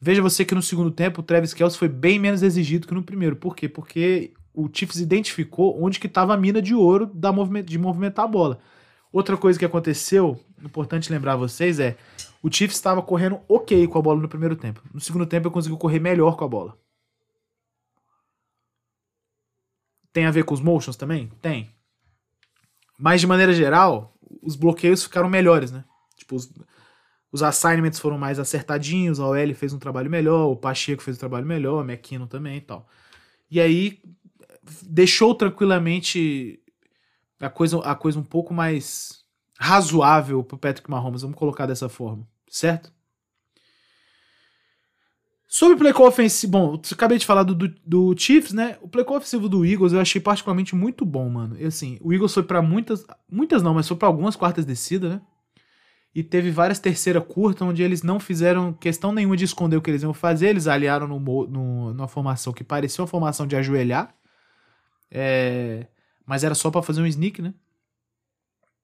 [0.00, 3.04] Veja você que no segundo tempo o Travis Kelce foi bem menos exigido que no
[3.04, 3.36] primeiro.
[3.36, 3.68] Por quê?
[3.68, 8.24] Porque o Chiefs identificou onde que estava a mina de ouro da movime- de movimentar
[8.24, 8.58] a bola.
[9.12, 11.96] Outra coisa que aconteceu, importante lembrar a vocês, é
[12.42, 14.82] o Chiefs estava correndo ok com a bola no primeiro tempo.
[14.92, 16.78] No segundo tempo eu consegui correr melhor com a bola.
[20.12, 21.30] Tem a ver com os motions também?
[21.42, 21.70] Tem.
[22.98, 25.84] Mas de maneira geral, os bloqueios ficaram melhores, né?
[26.16, 26.52] Tipo, os,
[27.30, 31.20] os assignments foram mais acertadinhos, a OL fez um trabalho melhor, o Pacheco fez um
[31.20, 32.88] trabalho melhor, o McKinnon também e tal.
[33.50, 34.00] E aí
[34.82, 36.61] deixou tranquilamente
[37.46, 39.22] a coisa, a coisa um pouco mais
[39.58, 42.92] razoável pro Patrick Mahomes, vamos colocar dessa forma, certo?
[45.48, 48.78] Sobre o play call ofensivo, bom, acabei de falar do, do, do Chiefs, né?
[48.80, 51.56] O play call ofensivo do Eagles eu achei particularmente muito bom, mano.
[51.60, 55.10] E assim, o Eagles foi pra muitas, muitas não, mas foi pra algumas quartas descidas,
[55.12, 55.20] né?
[56.14, 59.90] E teve várias terceiras curtas, onde eles não fizeram questão nenhuma de esconder o que
[59.90, 60.48] eles iam fazer.
[60.48, 64.14] Eles aliaram no, no, numa formação que parecia uma formação de ajoelhar.
[65.10, 65.86] É,
[66.26, 67.54] mas era só pra fazer um sneak, né?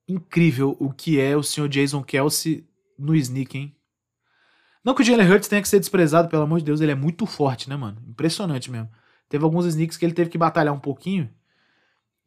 [0.07, 2.66] Incrível o que é o senhor Jason Kelsey
[2.98, 3.74] no sneak, hein?
[4.85, 6.94] Não que o Jalen Hurts tenha que ser desprezado, pelo amor de Deus, ele é
[6.94, 8.01] muito forte, né, mano?
[8.07, 8.88] Impressionante mesmo.
[9.29, 11.29] Teve alguns sneaks que ele teve que batalhar um pouquinho.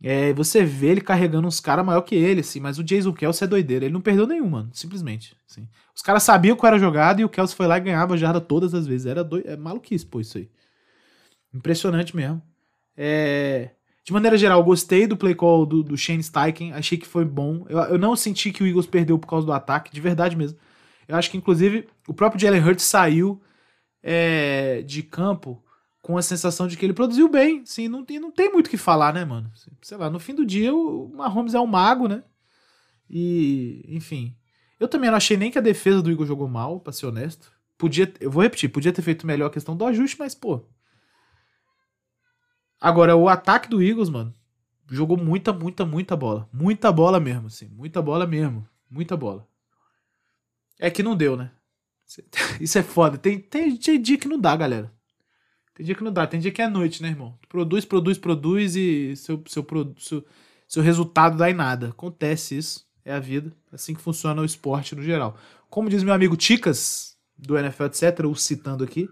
[0.03, 3.45] É, você vê ele carregando uns caras maior que ele, assim, mas o Jason Kelsey
[3.45, 3.85] é doideira.
[3.85, 4.69] Ele não perdeu nenhum, mano.
[4.73, 5.35] Simplesmente.
[5.49, 5.67] Assim.
[5.95, 8.17] Os caras sabiam qual era a jogada e o Kelsey foi lá e ganhava a
[8.17, 9.05] jarda todas as vezes.
[9.05, 10.49] Era doido, é maluquice, pô, isso aí.
[11.53, 12.41] Impressionante mesmo.
[12.95, 13.71] É,
[14.03, 16.73] De maneira geral, gostei do play call do, do Shane Steichen.
[16.73, 17.65] Achei que foi bom.
[17.69, 20.57] Eu, eu não senti que o Eagles perdeu por causa do ataque, de verdade mesmo.
[21.07, 23.41] Eu acho que, inclusive, o próprio Jalen Hurts saiu
[24.01, 25.63] é, de campo
[26.01, 27.63] com a sensação de que ele produziu bem.
[27.65, 29.51] Sim, não, tem- não tem muito o que falar, né, mano?
[29.81, 32.23] Sei lá, no fim do dia, o Mahomes é um mago, né?
[33.09, 34.35] E, enfim.
[34.79, 37.51] Eu também não achei nem que a defesa do Eagles jogou mal, pra ser honesto.
[37.77, 40.63] Podia, eu vou repetir, podia ter feito melhor a questão do ajuste, mas, pô.
[42.81, 44.33] Agora, o ataque do Eagles, mano,
[44.89, 46.49] jogou muita, muita, muita bola.
[46.51, 47.67] Muita bola mesmo, assim.
[47.67, 48.67] Muita bola mesmo.
[48.89, 49.47] Muita bola.
[50.79, 51.51] É que não deu, né?
[52.59, 53.19] Isso é foda.
[53.19, 54.91] Tem, tem, tem dia que não dá, galera.
[55.75, 56.25] Tem dia que não dá.
[56.25, 57.37] Tem dia que é noite, né, irmão?
[57.47, 59.65] Produz, produz, produz e seu, seu,
[59.99, 60.25] seu,
[60.67, 61.89] seu resultado dá em nada.
[61.89, 62.89] Acontece isso.
[63.05, 63.53] É a vida.
[63.71, 65.37] É assim que funciona o esporte no geral.
[65.69, 69.07] Como diz meu amigo Ticas, do NFL, etc., o citando aqui,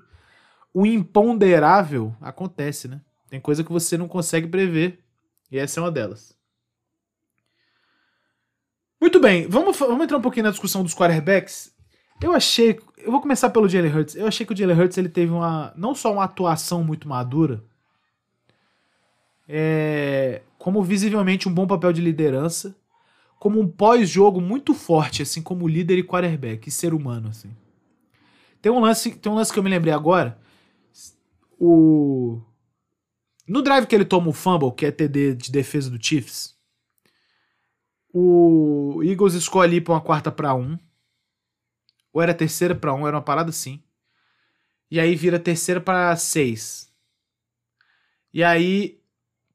[0.74, 3.02] o imponderável acontece, né?
[3.30, 5.00] Tem coisa que você não consegue prever.
[5.52, 6.38] E essa é uma delas.
[9.00, 11.74] Muito bem, vamos, vamos entrar um pouquinho na discussão dos quarterbacks.
[12.22, 12.78] Eu achei.
[12.98, 14.16] Eu vou começar pelo Jalen Hurts.
[14.16, 15.74] Eu achei que o Jalen Hurts ele teve uma.
[15.78, 17.64] Não só uma atuação muito madura,
[19.48, 22.76] é, como visivelmente um bom papel de liderança,
[23.40, 27.50] como um pós-jogo muito forte, assim, como líder e quarterback, e ser humano, assim.
[28.62, 30.38] Tem um lance, tem um lance que eu me lembrei agora.
[31.58, 32.42] O.
[33.50, 36.56] No drive que ele toma o fumble, que é TD de defesa do Chiefs,
[38.14, 40.78] o Eagles escolhe ir pra uma quarta pra um.
[42.14, 43.82] Ou era terceira pra um, era uma parada assim.
[44.92, 46.94] E aí vira terceira pra seis.
[48.32, 49.02] E aí,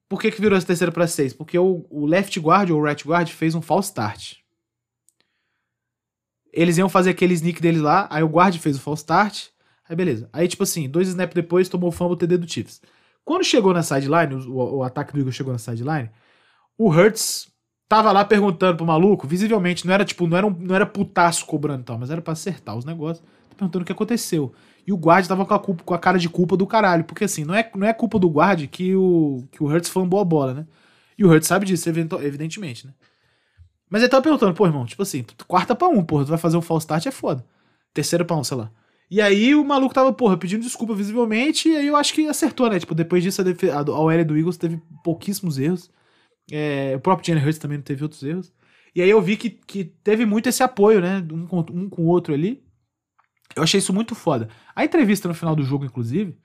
[0.08, 1.32] por que que virou essa terceira pra seis?
[1.32, 4.38] Porque o, o left guard ou o right guard fez um false start.
[6.52, 9.50] Eles iam fazer aquele sneak deles lá, aí o guard fez o false start.
[9.88, 10.28] Aí beleza.
[10.32, 12.82] Aí tipo assim, dois snaps depois tomou o fumble TD do Chiefs.
[13.24, 16.10] Quando chegou na sideline, o, o, ataque do Eagles chegou na sideline,
[16.76, 17.48] o Hurts
[17.88, 21.46] tava lá perguntando pro maluco, visivelmente, não era tipo, não era, um, não era putaço
[21.46, 23.24] cobrando tal, mas era pra acertar os negócios,
[23.56, 24.52] perguntando o que aconteceu.
[24.86, 27.24] E o guard tava com a, culpa, com a cara de culpa do caralho, porque
[27.24, 30.24] assim, não é, não é culpa do guard que o, que o Hurts fambou a
[30.24, 30.66] bola, né?
[31.16, 32.92] E o Hurts sabe disso, evidentemente, né?
[33.88, 36.56] Mas ele tava perguntando, pô, irmão, tipo assim, quarta pra um, porra, tu vai fazer
[36.56, 37.44] um false start, é foda.
[37.92, 38.70] Terceira pra um, sei lá.
[39.14, 42.68] E aí o maluco tava, porra, pedindo desculpa visivelmente, e aí eu acho que acertou,
[42.68, 42.80] né?
[42.80, 45.88] Tipo, depois disso a, defe- a, OL do Eagles teve pouquíssimos erros.
[46.50, 48.52] É, o próprio Jalen Hurts também não teve outros erros.
[48.92, 51.24] E aí eu vi que, que teve muito esse apoio, né?
[51.32, 52.66] Um com, um com o outro ali.
[53.54, 54.48] Eu achei isso muito foda.
[54.74, 56.36] A entrevista no final do jogo, inclusive,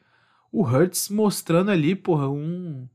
[0.51, 2.87] o Hurts mostrando ali, porra, um,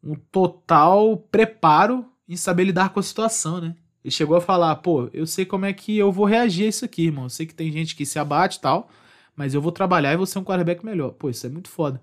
[0.00, 3.74] um total preparo em saber lidar com a situação, né?
[4.04, 6.84] Ele chegou a falar, pô, eu sei como é que eu vou reagir a isso
[6.84, 7.24] aqui, irmão.
[7.24, 8.88] Eu sei que tem gente que se abate e tal,
[9.36, 11.12] mas eu vou trabalhar e vou ser um quarterback melhor.
[11.12, 12.00] Pô, isso é muito foda.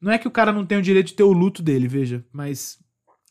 [0.00, 2.24] Não é que o cara não tem o direito de ter o luto dele, veja,
[2.32, 2.78] mas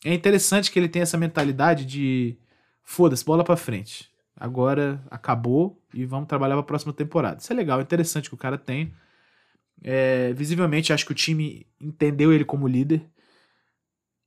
[0.04, 2.36] é interessante que ele tenha essa mentalidade de
[2.82, 4.10] foda-se, bola pra frente.
[4.34, 7.40] Agora acabou e vamos trabalhar pra próxima temporada.
[7.40, 8.92] Isso é legal, é interessante que o cara tem.
[9.82, 13.04] É, visivelmente, acho que o time entendeu ele como líder.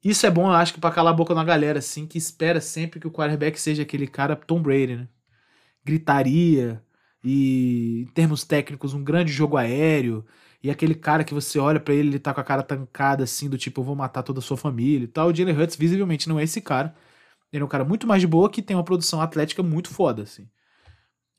[0.03, 2.62] Isso é bom, eu acho que pra calar a boca na galera, assim, que espera
[2.62, 5.08] sempre que o quarterback seja aquele cara Tom Brady, né?
[5.84, 6.84] Gritaria
[7.23, 10.25] e, em termos técnicos, um grande jogo aéreo.
[10.62, 13.49] E aquele cara que você olha pra ele, ele tá com a cara tancada, assim,
[13.49, 15.29] do tipo, eu vou matar toda a sua família e tal.
[15.29, 16.95] O Jalen Hurts, visivelmente, não é esse cara.
[17.51, 20.23] Ele é um cara muito mais de boa que tem uma produção atlética muito foda,
[20.23, 20.47] assim.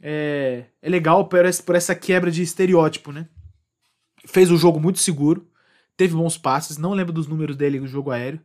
[0.00, 3.28] É, é legal por essa, por essa quebra de estereótipo, né?
[4.26, 5.48] Fez um jogo muito seguro,
[5.96, 8.40] teve bons passes, não lembro dos números dele no jogo aéreo.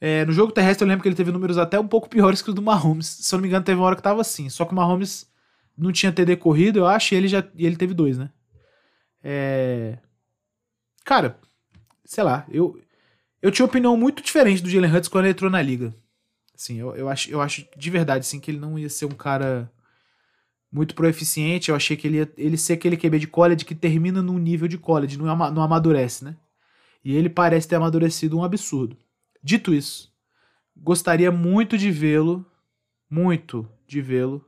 [0.00, 2.48] É, no jogo terrestre eu lembro que ele teve números até um pouco piores que
[2.48, 3.06] os do Mahomes.
[3.06, 4.48] Se eu não me engano, teve uma hora que tava assim.
[4.48, 5.30] Só que o Mahomes
[5.76, 8.30] não tinha TD corrido, eu acho, e ele já e ele teve dois, né?
[9.22, 9.98] É...
[11.04, 11.38] Cara,
[12.04, 12.80] sei lá, eu,
[13.42, 15.94] eu tinha opinião muito diferente do Jalen Hurts quando ele entrou na liga.
[16.54, 19.10] Assim, eu, eu, acho, eu acho de verdade assim, que ele não ia ser um
[19.10, 19.70] cara
[20.72, 21.70] muito proeficiente.
[21.70, 24.68] Eu achei que ele ia ele ser aquele QB de college que termina num nível
[24.68, 26.36] de college, não, ama- não amadurece, né?
[27.04, 28.96] E ele parece ter amadurecido um absurdo.
[29.42, 30.12] Dito isso,
[30.76, 32.44] gostaria muito de vê-lo,
[33.08, 34.44] muito de vê-lo,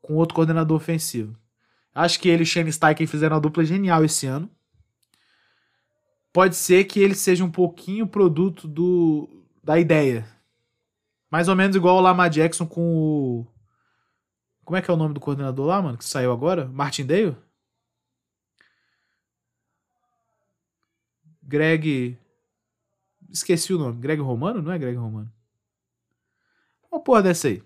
[0.00, 1.36] com outro coordenador ofensivo.
[1.94, 4.50] Acho que ele e Shane Steichen fizeram uma dupla genial esse ano.
[6.32, 9.28] Pode ser que ele seja um pouquinho produto do
[9.64, 10.26] da ideia.
[11.30, 13.46] Mais ou menos igual o Lamar Jackson com o.
[14.64, 15.98] Como é que é o nome do coordenador lá, mano?
[15.98, 16.66] Que saiu agora?
[16.66, 17.36] Martindale?
[21.46, 22.18] Greg.
[23.30, 24.00] Esqueci o nome.
[24.00, 24.60] Greg Romano?
[24.60, 25.30] Não é Greg Romano.
[26.90, 27.62] Uma porra dessa aí.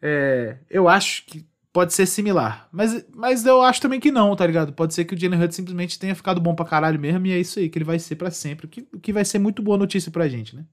[0.00, 2.68] É, eu acho que pode ser similar.
[2.70, 4.72] Mas, mas eu acho também que não, tá ligado?
[4.72, 7.38] Pode ser que o Jalen Hurts simplesmente tenha ficado bom pra caralho mesmo e é
[7.38, 8.66] isso aí que ele vai ser pra sempre.
[8.66, 10.64] O que, que vai ser muito boa notícia pra gente, né?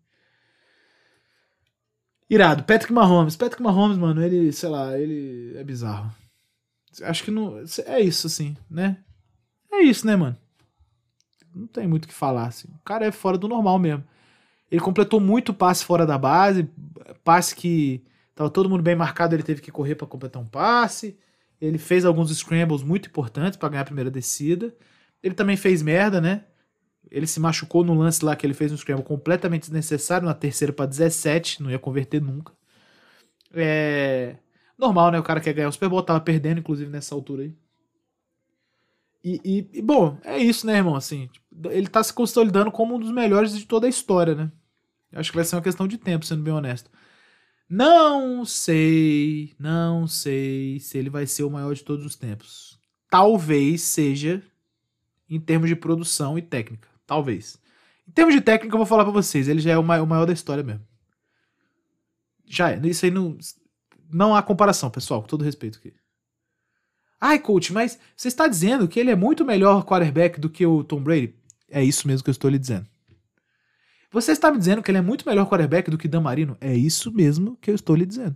[2.30, 2.64] Irado.
[2.64, 3.36] Patrick Mahomes.
[3.36, 6.14] Patrick Mahomes, mano, ele, sei lá, ele é bizarro.
[7.04, 7.58] Acho que não.
[7.86, 8.98] É isso, assim, né?
[9.72, 10.38] É isso, né, mano?
[11.54, 12.68] Não tem muito o que falar, assim.
[12.70, 14.04] O cara é fora do normal mesmo.
[14.70, 16.70] Ele completou muito passe fora da base,
[17.24, 21.18] passe que tava todo mundo bem marcado, ele teve que correr pra completar um passe.
[21.60, 24.74] Ele fez alguns scrambles muito importantes pra ganhar a primeira descida.
[25.22, 26.46] Ele também fez merda, né?
[27.10, 30.72] Ele se machucou no lance lá que ele fez um scramble completamente desnecessário, na terceira
[30.74, 32.54] pra 17, não ia converter nunca.
[33.54, 34.38] É
[34.78, 35.20] normal, né?
[35.20, 37.56] O cara quer ganhar o Super Bowl, tava perdendo, inclusive, nessa altura aí.
[39.24, 40.96] E, e- e, bom, é isso, né, irmão?
[40.96, 44.52] Assim, tipo, ele tá se consolidando como um dos melhores de toda a história, né?
[45.14, 46.90] Acho que vai ser uma questão de tempo, sendo bem honesto.
[47.70, 52.80] Não sei, não sei se ele vai ser o maior de todos os tempos.
[53.10, 54.44] Talvez seja
[55.30, 56.88] em termos de produção e técnica.
[57.06, 57.58] Talvez.
[58.08, 60.08] Em termos de técnica, eu vou falar pra vocês, ele já é o mai- o
[60.08, 60.86] maior da história mesmo.
[62.46, 62.80] Já é.
[62.88, 63.38] Isso aí não,
[64.12, 65.94] não há comparação, pessoal, com todo respeito aqui.
[67.24, 70.84] Ai, coach, mas você está dizendo que ele é muito melhor quarterback do que o
[70.84, 71.36] Tom Brady?
[71.70, 72.88] É isso mesmo que eu estou lhe dizendo.
[74.10, 76.58] Você está me dizendo que ele é muito melhor quarterback do que Dan Marino?
[76.60, 78.36] É isso mesmo que eu estou lhe dizendo.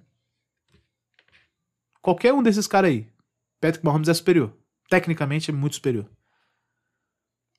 [2.00, 3.10] Qualquer um desses caras aí,
[3.60, 4.56] Patrick Mahomes é superior.
[4.88, 6.08] Tecnicamente é muito superior.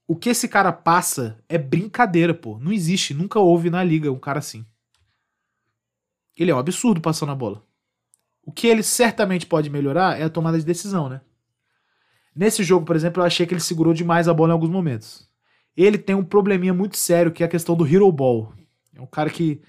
[0.07, 2.57] O que esse cara passa é brincadeira, pô.
[2.61, 4.65] Não existe, nunca houve na liga um cara assim.
[6.37, 7.67] Ele é um absurdo passando a bola.
[8.47, 11.21] O que ele certamente pode melhorar é a tomada de decisão, né?
[12.35, 15.29] Nesse jogo, por exemplo, eu achei que ele segurou demais a bola em alguns momentos.
[15.77, 18.55] Ele tem um probleminha muito sério, que é a questão do hero ball.
[18.95, 19.61] É um cara que.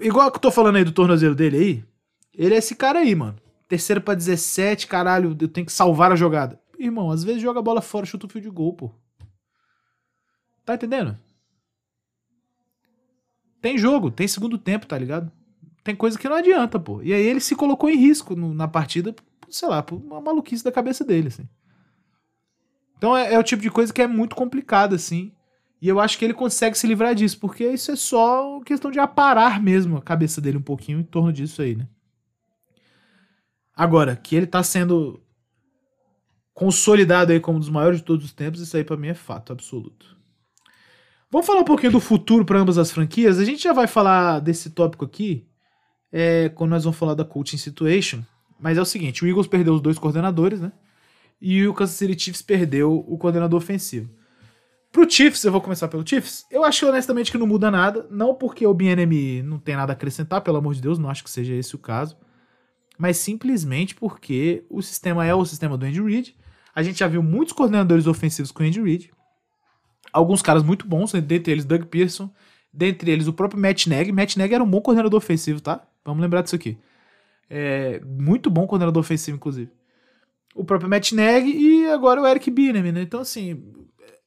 [0.00, 1.84] Igual que eu tô falando aí do tornozelo dele aí,
[2.32, 3.36] ele é esse cara aí, mano.
[3.66, 6.60] Terceiro pra 17, caralho, eu tenho que salvar a jogada.
[6.78, 8.94] Irmão, às vezes joga a bola fora, chuta o fio de gol, pô.
[10.64, 11.18] Tá entendendo?
[13.60, 15.32] Tem jogo, tem segundo tempo, tá ligado?
[15.88, 17.00] Tem coisa que não adianta, pô.
[17.02, 19.16] E aí ele se colocou em risco no- na partida,
[19.48, 21.48] sei lá, por uma maluquice da cabeça dele, assim.
[22.98, 25.32] Então é, é o tipo de coisa que é muito complicado, assim.
[25.80, 29.00] E eu acho que ele consegue se livrar disso, porque isso é só questão de
[29.00, 31.88] aparar mesmo a cabeça dele um pouquinho em torno disso aí, né?
[33.74, 35.22] Agora, que ele tá sendo
[36.52, 39.14] consolidado aí como um dos maiores de todos os tempos, isso aí pra mim é
[39.14, 40.18] fato absoluto.
[41.30, 43.38] Vamos falar um pouquinho do futuro para ambas as franquias.
[43.38, 45.48] A gente já vai falar desse tópico aqui
[46.12, 48.22] é, quando nós vamos falar da coaching situation.
[48.58, 50.72] Mas é o seguinte: o Eagles perdeu os dois coordenadores, né?
[51.40, 54.10] E o Kansas City Chiefs perdeu o coordenador ofensivo.
[54.90, 56.46] Pro Chiefs, eu vou começar pelo Chiefs.
[56.50, 58.06] Eu acho honestamente que não muda nada.
[58.10, 61.22] Não porque o BNM não tem nada a acrescentar, pelo amor de Deus, não acho
[61.22, 62.16] que seja esse o caso.
[62.98, 66.34] Mas simplesmente porque o sistema é o sistema do Andy Reid.
[66.74, 69.10] A gente já viu muitos coordenadores ofensivos com o Andy Reid.
[70.12, 72.32] Alguns caras muito bons, dentre eles Doug Pearson,
[72.72, 74.10] dentre eles o próprio Matt Nagy.
[74.10, 75.86] Matt Nagy era um bom coordenador ofensivo, tá?
[76.08, 76.78] Vamos lembrar disso aqui.
[77.50, 79.70] É, muito bom coordenador ofensivo, inclusive.
[80.54, 83.02] O próprio Matt Nagy e agora o Eric Bieniemy, né?
[83.02, 83.62] Então, assim,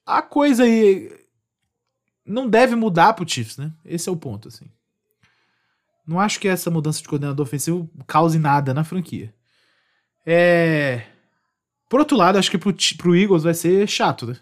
[0.06, 1.12] a coisa aí
[2.24, 3.74] não deve mudar pro Chiefs, né?
[3.84, 4.70] Esse é o ponto, assim.
[6.06, 9.34] Não acho que essa mudança de coordenador ofensivo cause nada na franquia.
[10.24, 11.04] É...
[11.90, 14.38] Por outro lado, acho que pro, pro Eagles vai ser chato, né?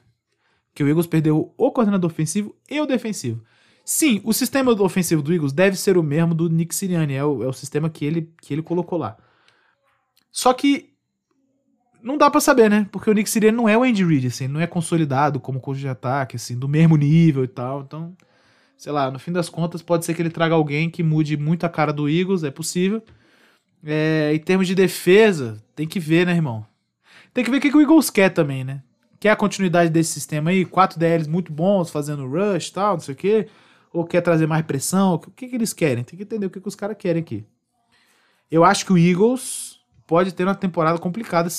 [0.75, 3.41] Que o Eagles perdeu o coordenador ofensivo e o defensivo.
[3.83, 7.43] Sim, o sistema ofensivo do Eagles deve ser o mesmo do Nick Sirianni, é o,
[7.43, 9.17] é o sistema que ele, que ele colocou lá.
[10.31, 10.93] Só que
[12.01, 12.87] não dá pra saber, né?
[12.91, 15.79] Porque o Nick Sirianni não é o Andy Reid, assim, não é consolidado como coach
[15.79, 17.81] de ataque, assim, do mesmo nível e tal.
[17.81, 18.15] Então,
[18.77, 21.65] sei lá, no fim das contas, pode ser que ele traga alguém que mude muito
[21.65, 23.03] a cara do Eagles, é possível.
[23.83, 26.65] É, em termos de defesa, tem que ver, né, irmão?
[27.33, 28.81] Tem que ver o que, que o Eagles quer também, né?
[29.19, 32.99] Quer a continuidade desse sistema aí, quatro DLs muito bons, fazendo rush e tal, não
[33.01, 33.47] sei o quê.
[33.91, 35.15] Ou quer trazer mais pressão?
[35.15, 36.03] O que, que eles querem?
[36.03, 37.45] Tem que entender o que, que os caras querem aqui.
[38.51, 41.49] Eu acho que o Eagles pode ter uma temporada complicada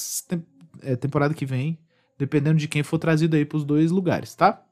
[0.82, 1.78] é, temporada que vem,
[2.18, 4.62] dependendo de quem for trazido aí pros dois lugares, tá?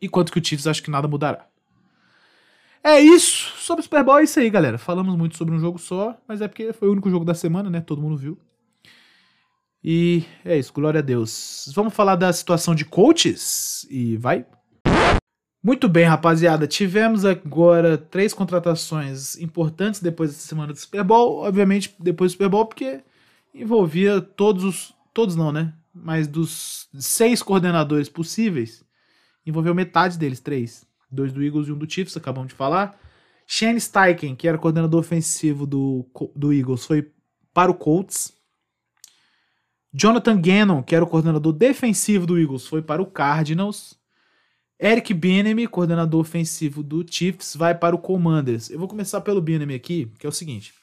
[0.00, 1.46] Enquanto que o Chiefs acho que nada mudará.
[2.82, 3.52] É isso.
[3.58, 4.76] Sobre o Super Bowl é isso aí, galera.
[4.76, 7.70] Falamos muito sobre um jogo só, mas é porque foi o único jogo da semana,
[7.70, 7.80] né?
[7.80, 8.36] Todo mundo viu.
[9.84, 11.70] E é isso, glória a Deus.
[11.74, 14.44] Vamos falar da situação de coaches e vai.
[15.62, 16.66] Muito bem, rapaziada.
[16.66, 21.42] Tivemos agora três contratações importantes depois dessa semana do Super Bowl.
[21.42, 23.00] Obviamente, depois do Super Bowl, porque
[23.54, 24.94] envolvia todos os.
[25.14, 25.72] Todos não, né?
[25.94, 28.82] Mas dos seis coordenadores possíveis,
[29.46, 30.84] envolveu metade deles, três.
[31.10, 32.98] Dois do Eagles e um do Chiefs, acabamos de falar.
[33.46, 37.12] Shane Steichen, que era coordenador ofensivo do, do Eagles, foi
[37.52, 38.32] para o Colts.
[39.92, 44.01] Jonathan Gannon, que era o coordenador defensivo do Eagles, foi para o Cardinals.
[44.82, 48.68] Eric Bieniemy, coordenador ofensivo do Chiefs, vai para o Commanders.
[48.68, 50.74] Eu vou começar pelo Bieniemy aqui, que é o seguinte.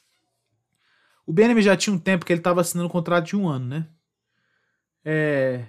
[1.26, 3.66] O Bieniemy já tinha um tempo que ele estava assinando um contrato de um ano,
[3.66, 3.86] né?
[5.04, 5.66] É,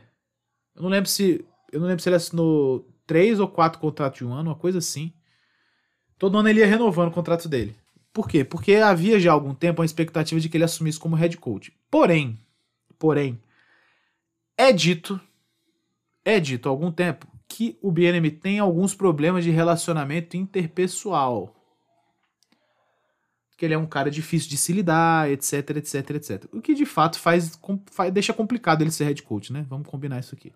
[0.73, 4.25] eu não lembro se eu não lembro se ele assinou três ou quatro contratos de
[4.25, 5.11] um ano, uma coisa assim.
[6.17, 7.75] Todo ano ele ia renovando o contrato dele.
[8.13, 8.45] Por quê?
[8.45, 11.73] Porque havia já algum tempo a expectativa de que ele assumisse como head coach.
[11.89, 12.39] Porém,
[12.97, 13.41] porém,
[14.57, 15.19] é dito,
[16.23, 21.55] é dito há algum tempo que o BNM tem alguns problemas de relacionamento interpessoal.
[23.57, 26.45] Que ele é um cara difícil de se lidar, etc, etc, etc.
[26.51, 27.59] O que de fato faz,
[27.91, 29.65] faz- deixa complicado ele ser head coach, né?
[29.69, 30.51] Vamos combinar isso aqui.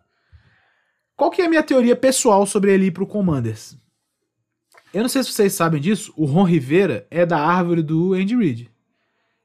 [1.15, 3.77] Qual que é a minha teoria pessoal sobre ele ir pro Commanders?
[4.93, 8.35] Eu não sei se vocês sabem disso, o Ron Rivera é da árvore do Andy
[8.35, 8.71] Reid.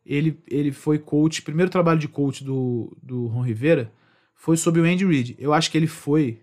[0.07, 3.93] Ele, ele foi coach, primeiro trabalho de coach do, do Ron Rivera
[4.35, 5.37] foi sobre o Andy Reid.
[5.39, 6.41] Eu acho que ele foi.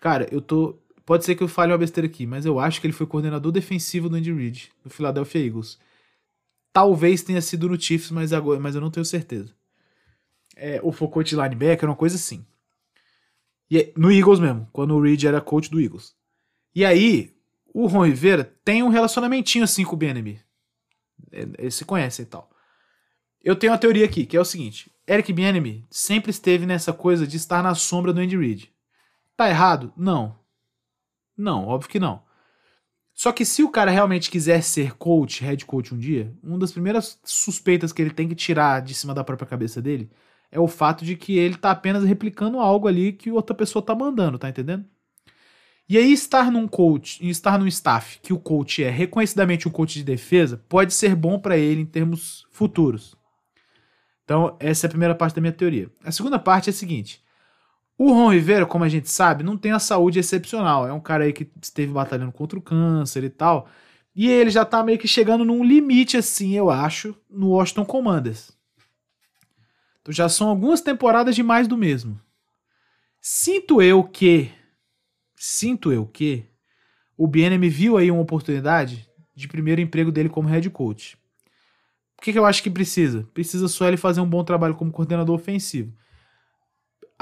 [0.00, 0.78] Cara, eu tô.
[1.04, 3.52] Pode ser que eu fale uma besteira aqui, mas eu acho que ele foi coordenador
[3.52, 5.78] defensivo do Andy Reid, do Philadelphia Eagles.
[6.72, 9.52] Talvez tenha sido no Chiefs, mas, agora, mas eu não tenho certeza.
[10.56, 12.44] É, ou foi coach linebacker, uma coisa assim.
[13.68, 16.14] E é- no Eagles mesmo, quando o Reid era coach do Eagles.
[16.74, 17.34] E aí,
[17.74, 20.38] o Ron Rivera tem um relacionamentinho assim com o BNB.
[21.32, 22.50] Eles se conhecem e tal.
[23.42, 27.26] Eu tenho uma teoria aqui, que é o seguinte: Eric Bieniemy sempre esteve nessa coisa
[27.26, 28.72] de estar na sombra do Andy Reid.
[29.40, 29.90] Tá errado?
[29.96, 30.36] Não.
[31.34, 32.22] Não, óbvio que não.
[33.14, 36.72] Só que se o cara realmente quiser ser coach, head coach um dia, uma das
[36.72, 40.10] primeiras suspeitas que ele tem que tirar de cima da própria cabeça dele
[40.52, 43.94] é o fato de que ele tá apenas replicando algo ali que outra pessoa tá
[43.94, 44.84] mandando, tá entendendo?
[45.88, 49.94] E aí estar num coach, estar num staff que o coach é reconhecidamente um coach
[49.94, 53.16] de defesa, pode ser bom pra ele em termos futuros.
[54.22, 55.90] Então, essa é a primeira parte da minha teoria.
[56.04, 57.24] A segunda parte é a seguinte:
[58.02, 60.88] o Ron Rivera, como a gente sabe, não tem a saúde excepcional.
[60.88, 63.68] É um cara aí que esteve batalhando contra o câncer e tal.
[64.16, 68.52] E ele já tá meio que chegando num limite, assim, eu acho, no Washington Commanders.
[70.00, 72.18] Então já são algumas temporadas de mais do mesmo.
[73.20, 74.50] Sinto eu que.
[75.36, 76.46] Sinto eu que.
[77.18, 81.18] O BNM viu aí uma oportunidade de primeiro emprego dele como head coach.
[82.16, 83.28] O que, que eu acho que precisa?
[83.34, 85.92] Precisa só ele fazer um bom trabalho como coordenador ofensivo.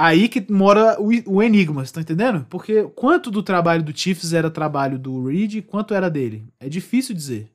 [0.00, 2.46] Aí que mora o, o enigma, você tá entendendo?
[2.48, 6.46] Porque quanto do trabalho do Chiefs era trabalho do Reed e quanto era dele?
[6.60, 7.50] É difícil dizer.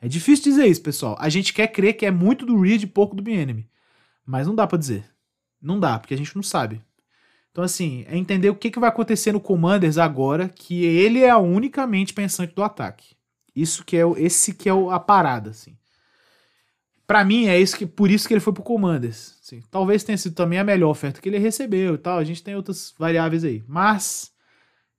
[0.00, 1.16] É difícil dizer isso, pessoal.
[1.20, 3.64] A gente quer crer que é muito do Reed e pouco do BNM.
[4.26, 5.04] Mas não dá pra dizer.
[5.62, 6.82] Não dá, porque a gente não sabe.
[7.52, 11.30] Então, assim, é entender o que, que vai acontecer no Commanders agora, que ele é
[11.30, 13.14] a única mente pensante do ataque.
[13.54, 15.76] Isso que é esse que é a parada, assim.
[17.10, 19.36] Pra mim, é isso que, por isso que ele foi pro Commanders.
[19.42, 19.60] assim.
[19.68, 22.18] Talvez tenha sido também a melhor oferta que ele recebeu e tal.
[22.18, 23.64] A gente tem outras variáveis aí.
[23.66, 24.30] Mas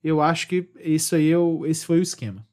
[0.03, 2.45] eu acho que isso aí é o- esse foi o esquema.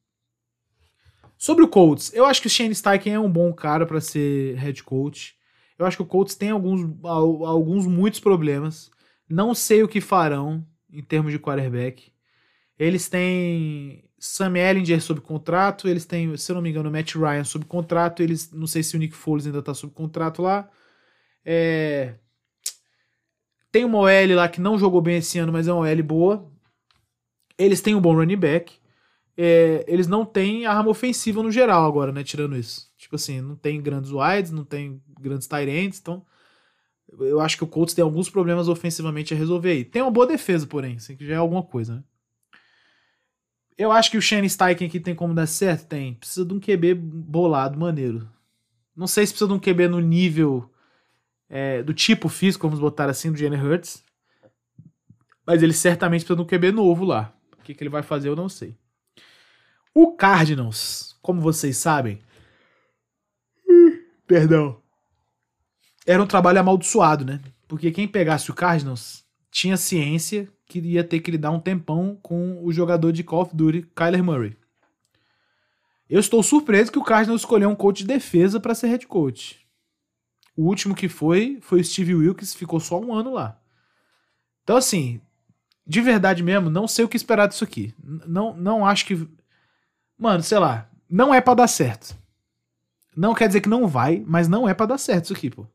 [1.36, 4.54] Sobre o Colts, eu acho que o Shane Steichen é um bom cara pra ser
[4.58, 5.34] head coach.
[5.76, 8.92] Eu acho que o Colts tem alguns, al- alguns muitos problemas.
[9.28, 12.12] Não sei o que farão em termos de quarterback.
[12.78, 17.44] Eles têm Sam Ellinger sob contrato, eles têm, se eu não me engano, Matt Ryan
[17.44, 20.68] sob contrato, eles não sei se o Nick Foles ainda tá sob contrato lá.
[21.44, 22.14] É,
[23.70, 26.52] Tem uma OL lá que não jogou bem esse ano, mas é uma OL boa.
[27.58, 28.74] Eles têm um bom running back.
[29.36, 32.24] É, eles não têm arma ofensiva no geral agora, né?
[32.24, 32.90] Tirando isso.
[32.98, 36.24] Tipo assim, não tem grandes wides, não tem grandes tight então
[37.20, 39.84] eu acho que o Colts tem alguns problemas ofensivamente a resolver aí.
[39.84, 42.04] Tem uma boa defesa, porém, assim, que já é alguma coisa, né?
[43.78, 45.86] Eu acho que o Shane Steichen aqui tem como dar certo?
[45.86, 46.14] Tem.
[46.14, 48.28] Precisa de um QB bolado, maneiro.
[48.94, 50.68] Não sei se precisa de um QB no nível
[51.48, 54.02] é, do tipo físico, vamos botar assim, do Jalen Hurts.
[55.46, 57.32] Mas ele certamente precisa de um QB novo lá.
[57.56, 58.76] O que, que ele vai fazer, eu não sei.
[59.94, 62.20] O Cardinals, como vocês sabem.
[64.26, 64.82] Perdão.
[66.04, 67.40] Era um trabalho amaldiçoado, né?
[67.68, 72.62] Porque quem pegasse o Cardinals tinha ciência que ia ter que lidar um tempão com
[72.62, 74.56] o jogador de Call of Duty, Kyler Murray.
[76.08, 79.66] Eu estou surpreso que o Cardinals escolheu um coach de defesa para ser head coach.
[80.54, 83.60] O último que foi foi o Steve Wilkes, ficou só um ano lá.
[84.62, 85.20] Então, assim,
[85.86, 87.94] de verdade mesmo, não sei o que esperar disso aqui.
[88.02, 89.26] Não, não acho que.
[90.18, 92.16] Mano, sei lá, não é pra dar certo.
[93.16, 95.66] Não quer dizer que não vai, mas não é pra dar certo isso aqui, pô.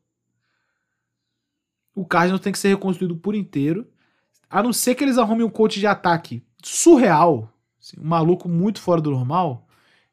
[1.94, 3.86] O Cardinals tem que ser reconstruído por inteiro.
[4.50, 7.52] A não ser que eles arrumem um coach de ataque surreal.
[7.80, 9.66] assim, um maluco muito fora do normal.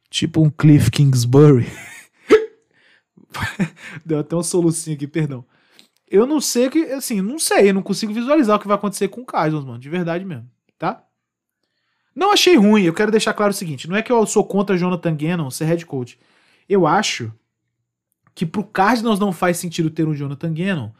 [0.09, 1.67] Tipo um Cliff Kingsbury.
[4.05, 5.45] Deu até um solucinho aqui, perdão.
[6.09, 6.79] Eu não sei que.
[6.91, 7.69] Assim, não sei.
[7.69, 9.79] Eu não consigo visualizar o que vai acontecer com o Cardinals, mano.
[9.79, 10.49] De verdade mesmo.
[10.77, 11.05] Tá?
[12.13, 12.83] Não achei ruim.
[12.83, 15.65] Eu quero deixar claro o seguinte: não é que eu sou contra Jonathan Gannon ser
[15.65, 16.19] head coach.
[16.67, 17.31] Eu acho
[18.35, 20.91] que pro Cardinals não faz sentido ter um Jonathan Gannon.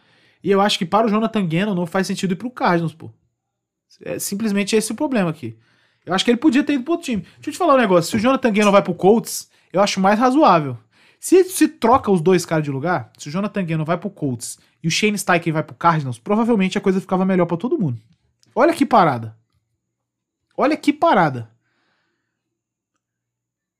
[0.44, 3.12] E eu acho que para o Jonathan Gannon não faz sentido ir pro Cardinals, pô.
[4.04, 5.58] É simplesmente esse o problema aqui.
[6.06, 7.22] Eu acho que ele podia ter ido pro outro time.
[7.22, 8.10] Deixa eu te falar um negócio.
[8.10, 10.78] Se o Jonathan Gannon vai pro Colts, eu acho mais razoável.
[11.20, 14.58] Se se troca os dois caras de lugar, se o Jonathan Gannon vai pro Colts
[14.82, 18.02] e o Shane Steichen vai pro Cardinals, provavelmente a coisa ficava melhor pra todo mundo.
[18.56, 19.38] Olha que parada.
[20.58, 21.52] Olha que parada.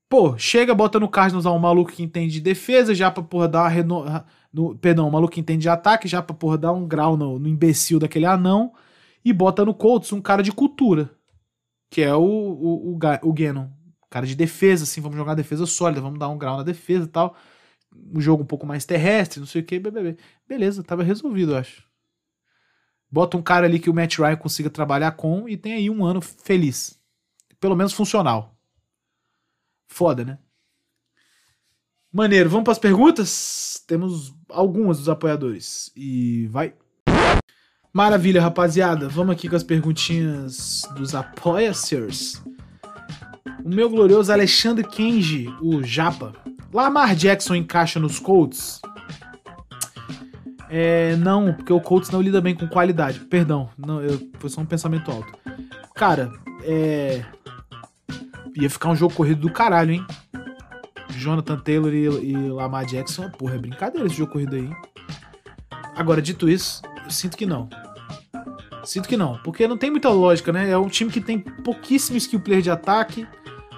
[0.08, 3.62] Pô, chega, bota no Cardinals um maluco que entende de defesa, já pra porra dar
[3.62, 4.04] uma reno...
[4.52, 7.38] no, Perdão, um maluco que entende de ataque, já pra porra dar um grau no,
[7.38, 8.72] no imbecil daquele anão.
[9.24, 11.10] E bota no Colts um cara de cultura.
[11.90, 13.68] Que é o, o, o, o Gannon.
[14.10, 17.08] Cara de defesa, assim, vamos jogar defesa sólida, vamos dar um grau na defesa e
[17.08, 17.36] tal.
[18.14, 19.80] Um jogo um pouco mais terrestre, não sei o que.
[20.46, 21.84] Beleza, tava resolvido, eu acho.
[23.10, 26.04] Bota um cara ali que o Matt Ryan consiga trabalhar com e tem aí um
[26.04, 26.98] ano feliz.
[27.60, 28.56] Pelo menos funcional.
[29.86, 30.38] Foda, né?
[32.10, 33.82] Maneiro, vamos para as perguntas?
[33.86, 35.90] Temos algumas dos apoiadores.
[35.96, 36.74] E vai.
[37.92, 39.06] Maravilha, rapaziada.
[39.06, 42.42] Vamos aqui com as perguntinhas dos apoiacers.
[43.62, 46.32] O meu glorioso Alexandre Kenji, o Japa.
[46.72, 48.80] Lamar Jackson encaixa nos Colts?
[50.70, 53.20] É, não, porque o Colts não lida bem com qualidade.
[53.20, 55.30] Perdão, não, eu, foi só um pensamento alto.
[55.94, 56.32] Cara,
[56.64, 57.22] é.
[58.56, 60.06] Ia ficar um jogo corrido do caralho, hein?
[61.10, 64.64] Jonathan Taylor e, e Lamar Jackson, porra, é brincadeira esse jogo corrido aí.
[64.64, 64.76] hein?
[65.94, 67.68] Agora, dito isso, eu sinto que não.
[68.84, 70.70] Sinto que não, porque não tem muita lógica, né?
[70.70, 73.26] É um time que tem pouquíssimo skill player de ataque.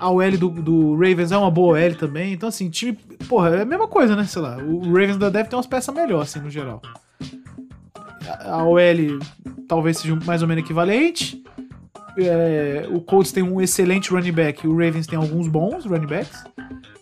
[0.00, 2.32] A OL do, do Ravens é uma boa OL também.
[2.32, 2.98] Então, assim, time.
[3.28, 4.24] Porra, é a mesma coisa, né?
[4.24, 4.56] Sei lá.
[4.56, 6.80] O Ravens ainda deve ter umas peças melhores, assim, no geral.
[8.28, 9.18] A a OL
[9.68, 11.42] talvez seja mais ou menos equivalente.
[12.16, 14.66] É, o Colts tem um excelente running back.
[14.66, 16.44] O Ravens tem alguns bons running backs.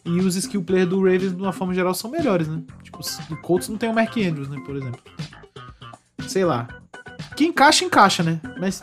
[0.05, 2.61] E os skill players do Ravens, de uma forma geral, são melhores, né?
[2.83, 2.99] Tipo,
[3.31, 4.61] o Colts não tem o Mark Andrews, né?
[4.67, 5.01] Por exemplo.
[6.29, 6.69] Sei lá.
[7.37, 8.41] Que encaixa, encaixa, né?
[8.61, 8.83] Mas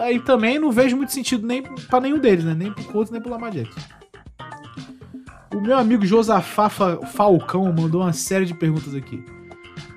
[0.00, 2.54] aí também não vejo muito sentido nem pra nenhum deles, né?
[2.54, 3.80] Nem pro Colts, nem pro Lamar Jackson.
[5.54, 9.22] O meu amigo Josafá Fa- Falcão mandou uma série de perguntas aqui.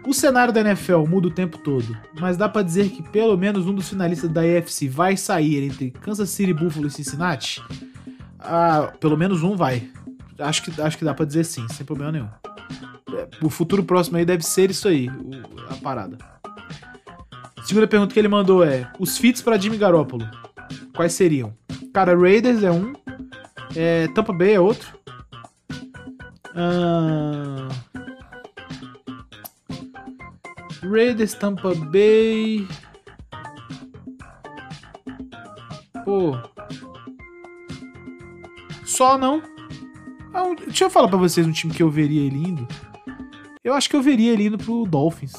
[0.06, 3.66] O cenário da NFL muda o tempo todo, mas dá pra dizer que pelo menos
[3.68, 7.64] um dos finalistas da AFC vai sair entre Kansas City, Buffalo e Cincinnati?
[8.40, 9.90] Ah, pelo menos um vai.
[10.40, 12.28] Acho que, acho que dá pra dizer sim, sem problema nenhum.
[13.16, 15.08] É, O futuro próximo aí deve ser isso aí,
[15.70, 16.18] a parada.
[17.66, 20.28] Segunda pergunta que ele mandou é: os fits pra Jimmy Garoppolo,
[20.96, 21.54] quais seriam?
[21.94, 22.94] Cara, Raiders é um,
[23.76, 24.98] é, Tampa Bay é outro.
[26.56, 27.68] Ah,
[30.84, 32.68] Raiders, Tampa Bay.
[36.06, 36.38] Pô.
[38.86, 39.42] Só não.
[40.34, 42.68] Ah, um- deixa eu falar pra vocês um time que eu veria ele indo.
[43.64, 45.34] Eu acho que eu veria ele indo pro Dolphins.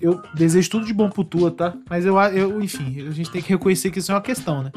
[0.00, 1.74] Eu desejo tudo de bom pro Tua, tá?
[1.88, 4.72] Mas eu, eu enfim, a gente tem que reconhecer que isso é uma questão, né?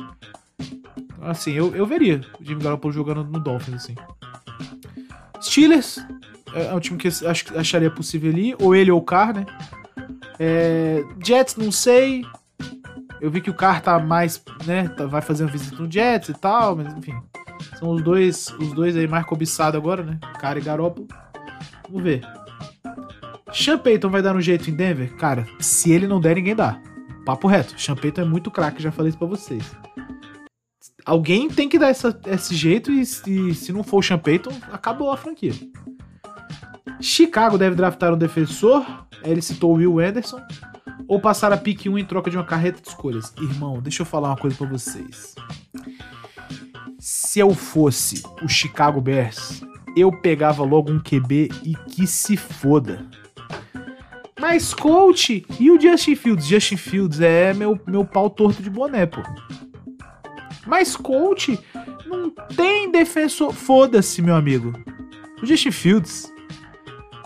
[1.22, 3.96] Assim, eu, eu veria o Jimmy Garoppolo jogando no Dolphins, assim.
[5.42, 5.98] Steelers
[6.54, 7.12] é é um time que eu
[7.60, 9.46] acharia possível ali, ou ele ou o Carr, né?
[10.40, 12.26] É, Jets, não sei.
[13.22, 14.90] Eu vi que o Carr tá mais, né?
[14.90, 17.16] tá- vai fazer uma visita no Jets e tal, mas enfim.
[17.80, 20.20] São os dois, os dois aí mais cobiçados agora, né?
[20.40, 21.08] Carr e Garoppolo.
[21.88, 22.22] Vamos ver.
[23.54, 25.14] Sean Payton vai dar um jeito em Denver?
[25.16, 26.80] Cara, se ele não der, ninguém dá.
[27.26, 27.80] Papo reto.
[27.80, 29.64] Sean Payton é muito craque, já falei isso pra vocês.
[31.06, 34.52] Alguém tem que dar essa- esse jeito e, se- se não for o Sean Payton,
[34.72, 35.54] acabou a franquia.
[37.02, 38.86] Chicago deve draftar um defensor.
[39.24, 40.40] Ele citou o Will Anderson.
[41.08, 43.34] Ou passar a pick 1 em troca de uma carreta de escolhas.
[43.38, 45.36] Irmão, deixa eu falar uma coisa pra vocês.
[47.00, 49.62] Se eu fosse o Chicago Bears,
[49.98, 53.06] eu pegava logo um QB e que se foda.
[54.44, 56.46] Mas, coach, e o Justin Fields?
[56.46, 59.22] Justin Fields é meu, meu pau torto de boné, pô.
[60.68, 61.58] Mas, coach,
[62.06, 63.54] não tem defensor.
[63.54, 64.74] Foda-se, meu amigo.
[65.42, 66.30] O Justin Fields.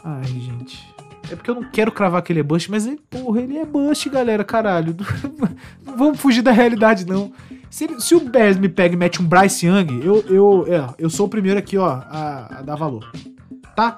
[0.03, 0.93] Ai, gente.
[1.31, 3.65] É porque eu não quero cravar que ele é bust, mas, ele, porra, ele é
[3.65, 4.95] bust, galera, caralho.
[5.83, 7.33] Não vamos fugir da realidade, não.
[7.71, 10.93] Se, ele- se o Bears me pega e mete um Bryce Young, eu, eu, é,
[10.99, 13.11] eu sou o primeiro aqui, ó, a, a dar valor.
[13.75, 13.97] Tá?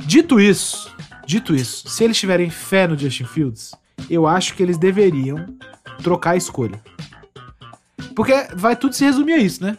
[0.00, 0.92] Dito isso,
[1.26, 3.72] dito isso, se eles tiverem fé no Justin Fields,
[4.10, 5.46] eu acho que eles deveriam
[6.02, 6.82] trocar a escolha.
[8.14, 9.78] Porque vai tudo se resumir a isso, né?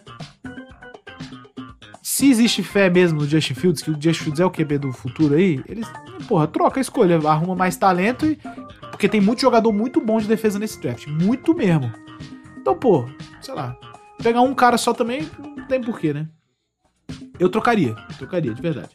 [2.02, 4.94] Se existe fé mesmo no Justin Fields, que o Justin Fields é o QB do
[4.94, 5.88] futuro aí, eles,
[6.28, 8.38] porra, troca a escolha, arruma mais talento e.
[8.92, 11.08] Porque tem muito jogador muito bom de defesa nesse draft.
[11.08, 11.92] Muito mesmo.
[12.58, 13.10] Então, pô,
[13.42, 13.76] sei lá.
[14.22, 15.28] Pegar um cara só também
[15.58, 16.30] não tem porquê, né?
[17.40, 17.96] Eu trocaria.
[18.18, 18.90] Trocaria, de verdade.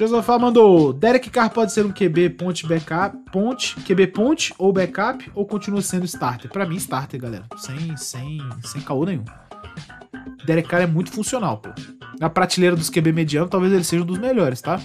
[0.00, 0.94] Josafá mandou.
[0.94, 3.14] Derek Carr pode ser um QB ponte backup.
[3.30, 6.50] Ponte, QB ponte ou backup, ou continua sendo starter?
[6.50, 7.44] Pra mim, starter, galera.
[7.58, 9.24] Sem, sem, sem caô nenhum.
[10.46, 11.68] Derek Carr é muito funcional, pô.
[12.18, 14.80] Na prateleira dos QB mediano, talvez ele seja um dos melhores, tá?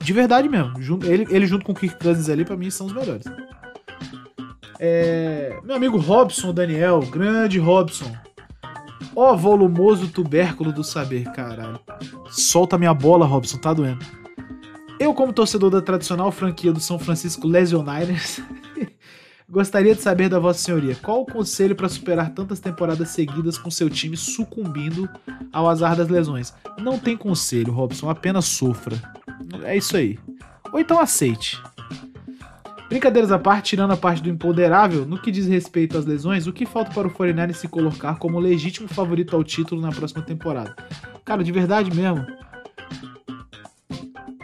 [0.00, 0.72] De verdade mesmo.
[1.04, 3.26] Ele, ele junto com o Kirk Cousins ali, pra mim, são os melhores.
[4.80, 8.10] É, meu amigo Robson Daniel, grande Robson.
[9.16, 11.78] Ó, volumoso tubérculo do saber, caralho.
[12.30, 14.04] Solta minha bola, Robson, tá doendo.
[14.98, 18.40] Eu, como torcedor da tradicional franquia do São Francisco Lesioniners,
[19.48, 23.70] gostaria de saber da Vossa Senhoria qual o conselho para superar tantas temporadas seguidas com
[23.70, 25.08] seu time sucumbindo
[25.52, 26.54] ao azar das lesões.
[26.78, 29.00] Não tem conselho, Robson, apenas sofra.
[29.64, 30.18] É isso aí.
[30.72, 31.60] Ou então aceite.
[32.88, 36.52] Brincadeiras à parte, tirando a parte do imponderável, no que diz respeito às lesões, o
[36.52, 40.74] que falta para o 49 se colocar como legítimo favorito ao título na próxima temporada?
[41.24, 42.24] Cara, de verdade mesmo.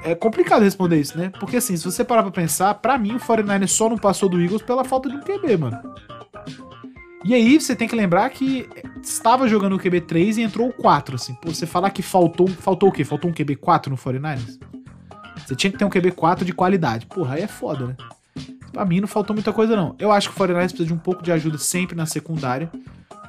[0.03, 1.31] É complicado responder isso, né?
[1.39, 4.41] Porque assim, se você parar pra pensar, pra mim o 49 só não passou do
[4.41, 5.79] Eagles pela falta de um QB, mano.
[7.23, 8.67] E aí você tem que lembrar que
[9.03, 11.35] estava jogando o QB 3 e entrou o 4, assim.
[11.35, 13.05] Pô, você falar que faltou, faltou o quê?
[13.05, 14.59] Faltou um QB 4 no 49ers?
[15.47, 17.05] Você tinha que ter um QB 4 de qualidade.
[17.07, 17.97] Porra, aí é foda, né?
[18.73, 19.95] Pra mim não faltou muita coisa, não.
[19.99, 22.71] Eu acho que o 49ers precisa de um pouco de ajuda sempre na secundária.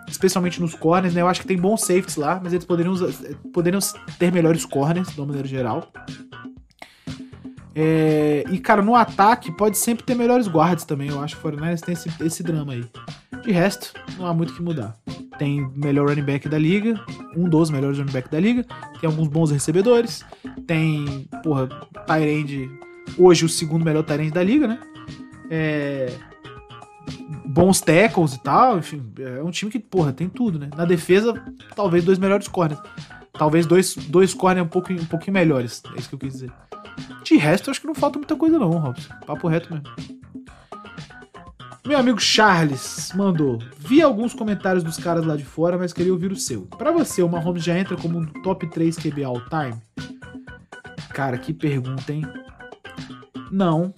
[0.07, 1.22] Especialmente nos corners, né?
[1.22, 3.12] Eu acho que tem bons safeties lá, mas eles poderiam, usar-
[3.53, 3.80] poderiam
[4.20, 5.91] ter melhores corners, de uma maneira geral.
[7.74, 11.09] É, e, cara, no ataque pode sempre ter melhores guardas também.
[11.09, 12.84] Eu acho que o 49ers tem esse, esse drama aí.
[13.43, 14.95] De resto, não há muito o que mudar.
[15.38, 16.93] Tem melhor running back da liga,
[17.36, 18.66] um dos melhores running back da liga.
[18.99, 20.24] Tem alguns bons recebedores.
[20.68, 21.70] Tem, porra,
[22.05, 22.70] Tyrande,
[23.18, 24.80] hoje o segundo melhor Tyrande da liga, né?
[25.54, 26.14] É,
[27.45, 28.78] bons tackles e tal.
[28.78, 30.70] Enfim, é um time que, porra, tem tudo, né?
[30.76, 31.34] Na defesa,
[31.76, 32.82] talvez dois melhores corners.
[33.34, 35.84] Talvez dois, dois corners um pouquinho, um pouquinho melhores.
[35.95, 36.52] É isso que eu quis dizer.
[37.24, 39.14] De resto, eu acho que não falta muita coisa, não, Robson.
[39.26, 39.88] Papo reto mesmo.
[41.86, 43.60] Meu amigo Charles mandou.
[43.78, 46.62] Vi alguns comentários dos caras lá de fora, mas queria ouvir o seu.
[46.78, 49.82] Pra você, o Mahomes já entra como um top 3 QB all time?
[51.10, 52.24] Cara, que pergunta, hein?
[53.52, 53.93] Não.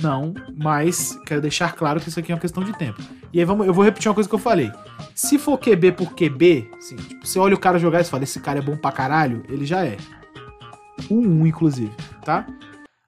[0.00, 3.02] Não, mas quero deixar claro que isso aqui é uma questão de tempo.
[3.32, 4.70] E aí vamos, eu vou repetir uma coisa que eu falei.
[5.14, 8.40] Se for QB por QB, assim, tipo, você olha o cara jogar e fala, esse
[8.40, 9.96] cara é bom pra caralho, ele já é.
[11.10, 11.92] Um 1, inclusive,
[12.24, 12.46] tá?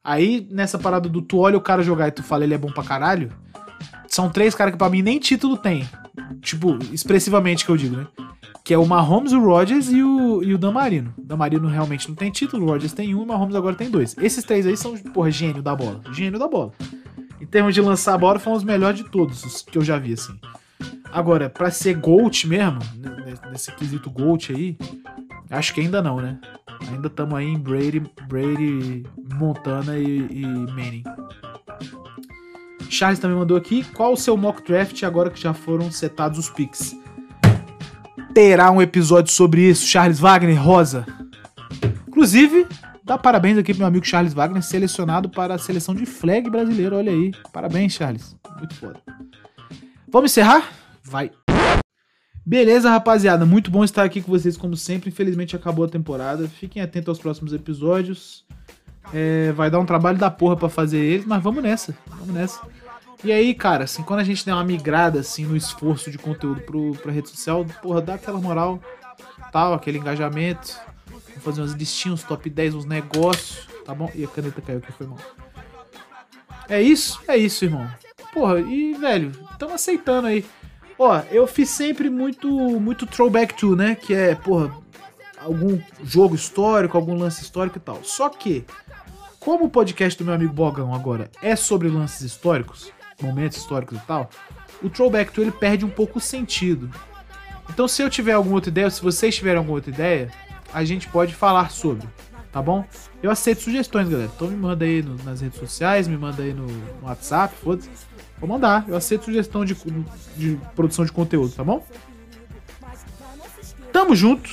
[0.02, 2.70] Aí, nessa parada do tu olha o cara jogar e tu fala ele é bom
[2.70, 3.30] pra caralho,
[4.06, 5.88] são três caras que pra mim nem título tem.
[6.40, 8.06] Tipo, expressivamente que eu digo, né?
[8.62, 11.12] Que é o Mahomes, o Rodgers e o, e o Dan Marino.
[11.18, 13.90] Dan Marino realmente não tem título, o Rodgers tem um e o Mahomes agora tem
[13.90, 14.16] dois.
[14.18, 16.00] Esses três aí são, porra, gênio da bola.
[16.12, 16.72] Gênio da bola.
[17.40, 19.98] Em termos de lançar a bola, foram os melhores de todos os que eu já
[19.98, 20.38] vi, assim.
[21.12, 24.76] Agora, pra ser GOAT mesmo, né, nesse quesito GOAT aí,
[25.50, 26.38] acho que ainda não, né?
[26.90, 29.04] Ainda estamos aí em Brady, Brady
[29.34, 31.04] Montana e, e Manning.
[32.88, 33.84] Charles também mandou aqui.
[33.92, 36.96] Qual o seu mock draft agora que já foram setados os picks?
[38.32, 41.06] Terá um episódio sobre isso, Charles Wagner Rosa.
[42.08, 42.66] Inclusive,
[43.04, 46.96] dá parabéns aqui pro meu amigo Charles Wagner, selecionado para a seleção de flag brasileiro.
[46.96, 47.32] Olha aí.
[47.52, 48.36] Parabéns, Charles.
[48.58, 49.00] Muito foda.
[50.08, 50.72] Vamos encerrar?
[51.02, 51.30] Vai.
[52.46, 53.46] Beleza, rapaziada.
[53.46, 55.10] Muito bom estar aqui com vocês, como sempre.
[55.10, 56.46] Infelizmente acabou a temporada.
[56.46, 58.44] Fiquem atentos aos próximos episódios.
[59.12, 61.96] É, vai dar um trabalho da porra pra fazer eles, mas vamos nessa.
[62.06, 62.60] Vamos nessa.
[63.22, 66.60] E aí, cara, assim, quando a gente der uma migrada, assim, no esforço de conteúdo
[66.60, 68.80] pro, pra rede social, porra, dá aquela moral,
[69.50, 70.78] tal, aquele engajamento.
[71.06, 71.62] Vamos fazer
[72.10, 74.10] uns top 10, uns negócios, tá bom?
[74.14, 75.18] E a caneta caiu aqui, foi mal.
[76.68, 77.20] É isso?
[77.26, 77.88] É isso, irmão.
[78.32, 80.44] Porra, e, velho, estamos aceitando aí.
[80.98, 82.48] Ó, eu fiz sempre muito,
[82.80, 83.94] muito throwback to, né?
[83.94, 84.70] Que é, porra,
[85.38, 88.02] algum jogo histórico, algum lance histórico e tal.
[88.02, 88.64] Só que,
[89.44, 92.90] como o podcast do meu amigo Bogão agora é sobre lances históricos,
[93.20, 94.30] momentos históricos e tal,
[94.82, 96.90] o throwback to ele perde um pouco o sentido.
[97.70, 100.30] Então, se eu tiver alguma outra ideia, ou se vocês tiverem alguma outra ideia,
[100.72, 102.06] a gente pode falar sobre,
[102.52, 102.84] tá bom?
[103.22, 104.30] Eu aceito sugestões, galera.
[104.34, 107.88] Então me manda aí no- nas redes sociais, me manda aí no, no WhatsApp, foda-se.
[108.38, 108.84] Vou mandar.
[108.88, 109.74] Eu aceito sugestão de,
[110.36, 111.86] de produção de conteúdo, tá bom?
[113.92, 114.50] Tamo junto.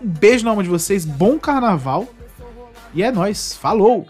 [0.00, 1.04] Um beijo na alma de vocês.
[1.04, 2.06] Bom carnaval.
[2.94, 3.54] E é nóis.
[3.56, 4.06] Falou!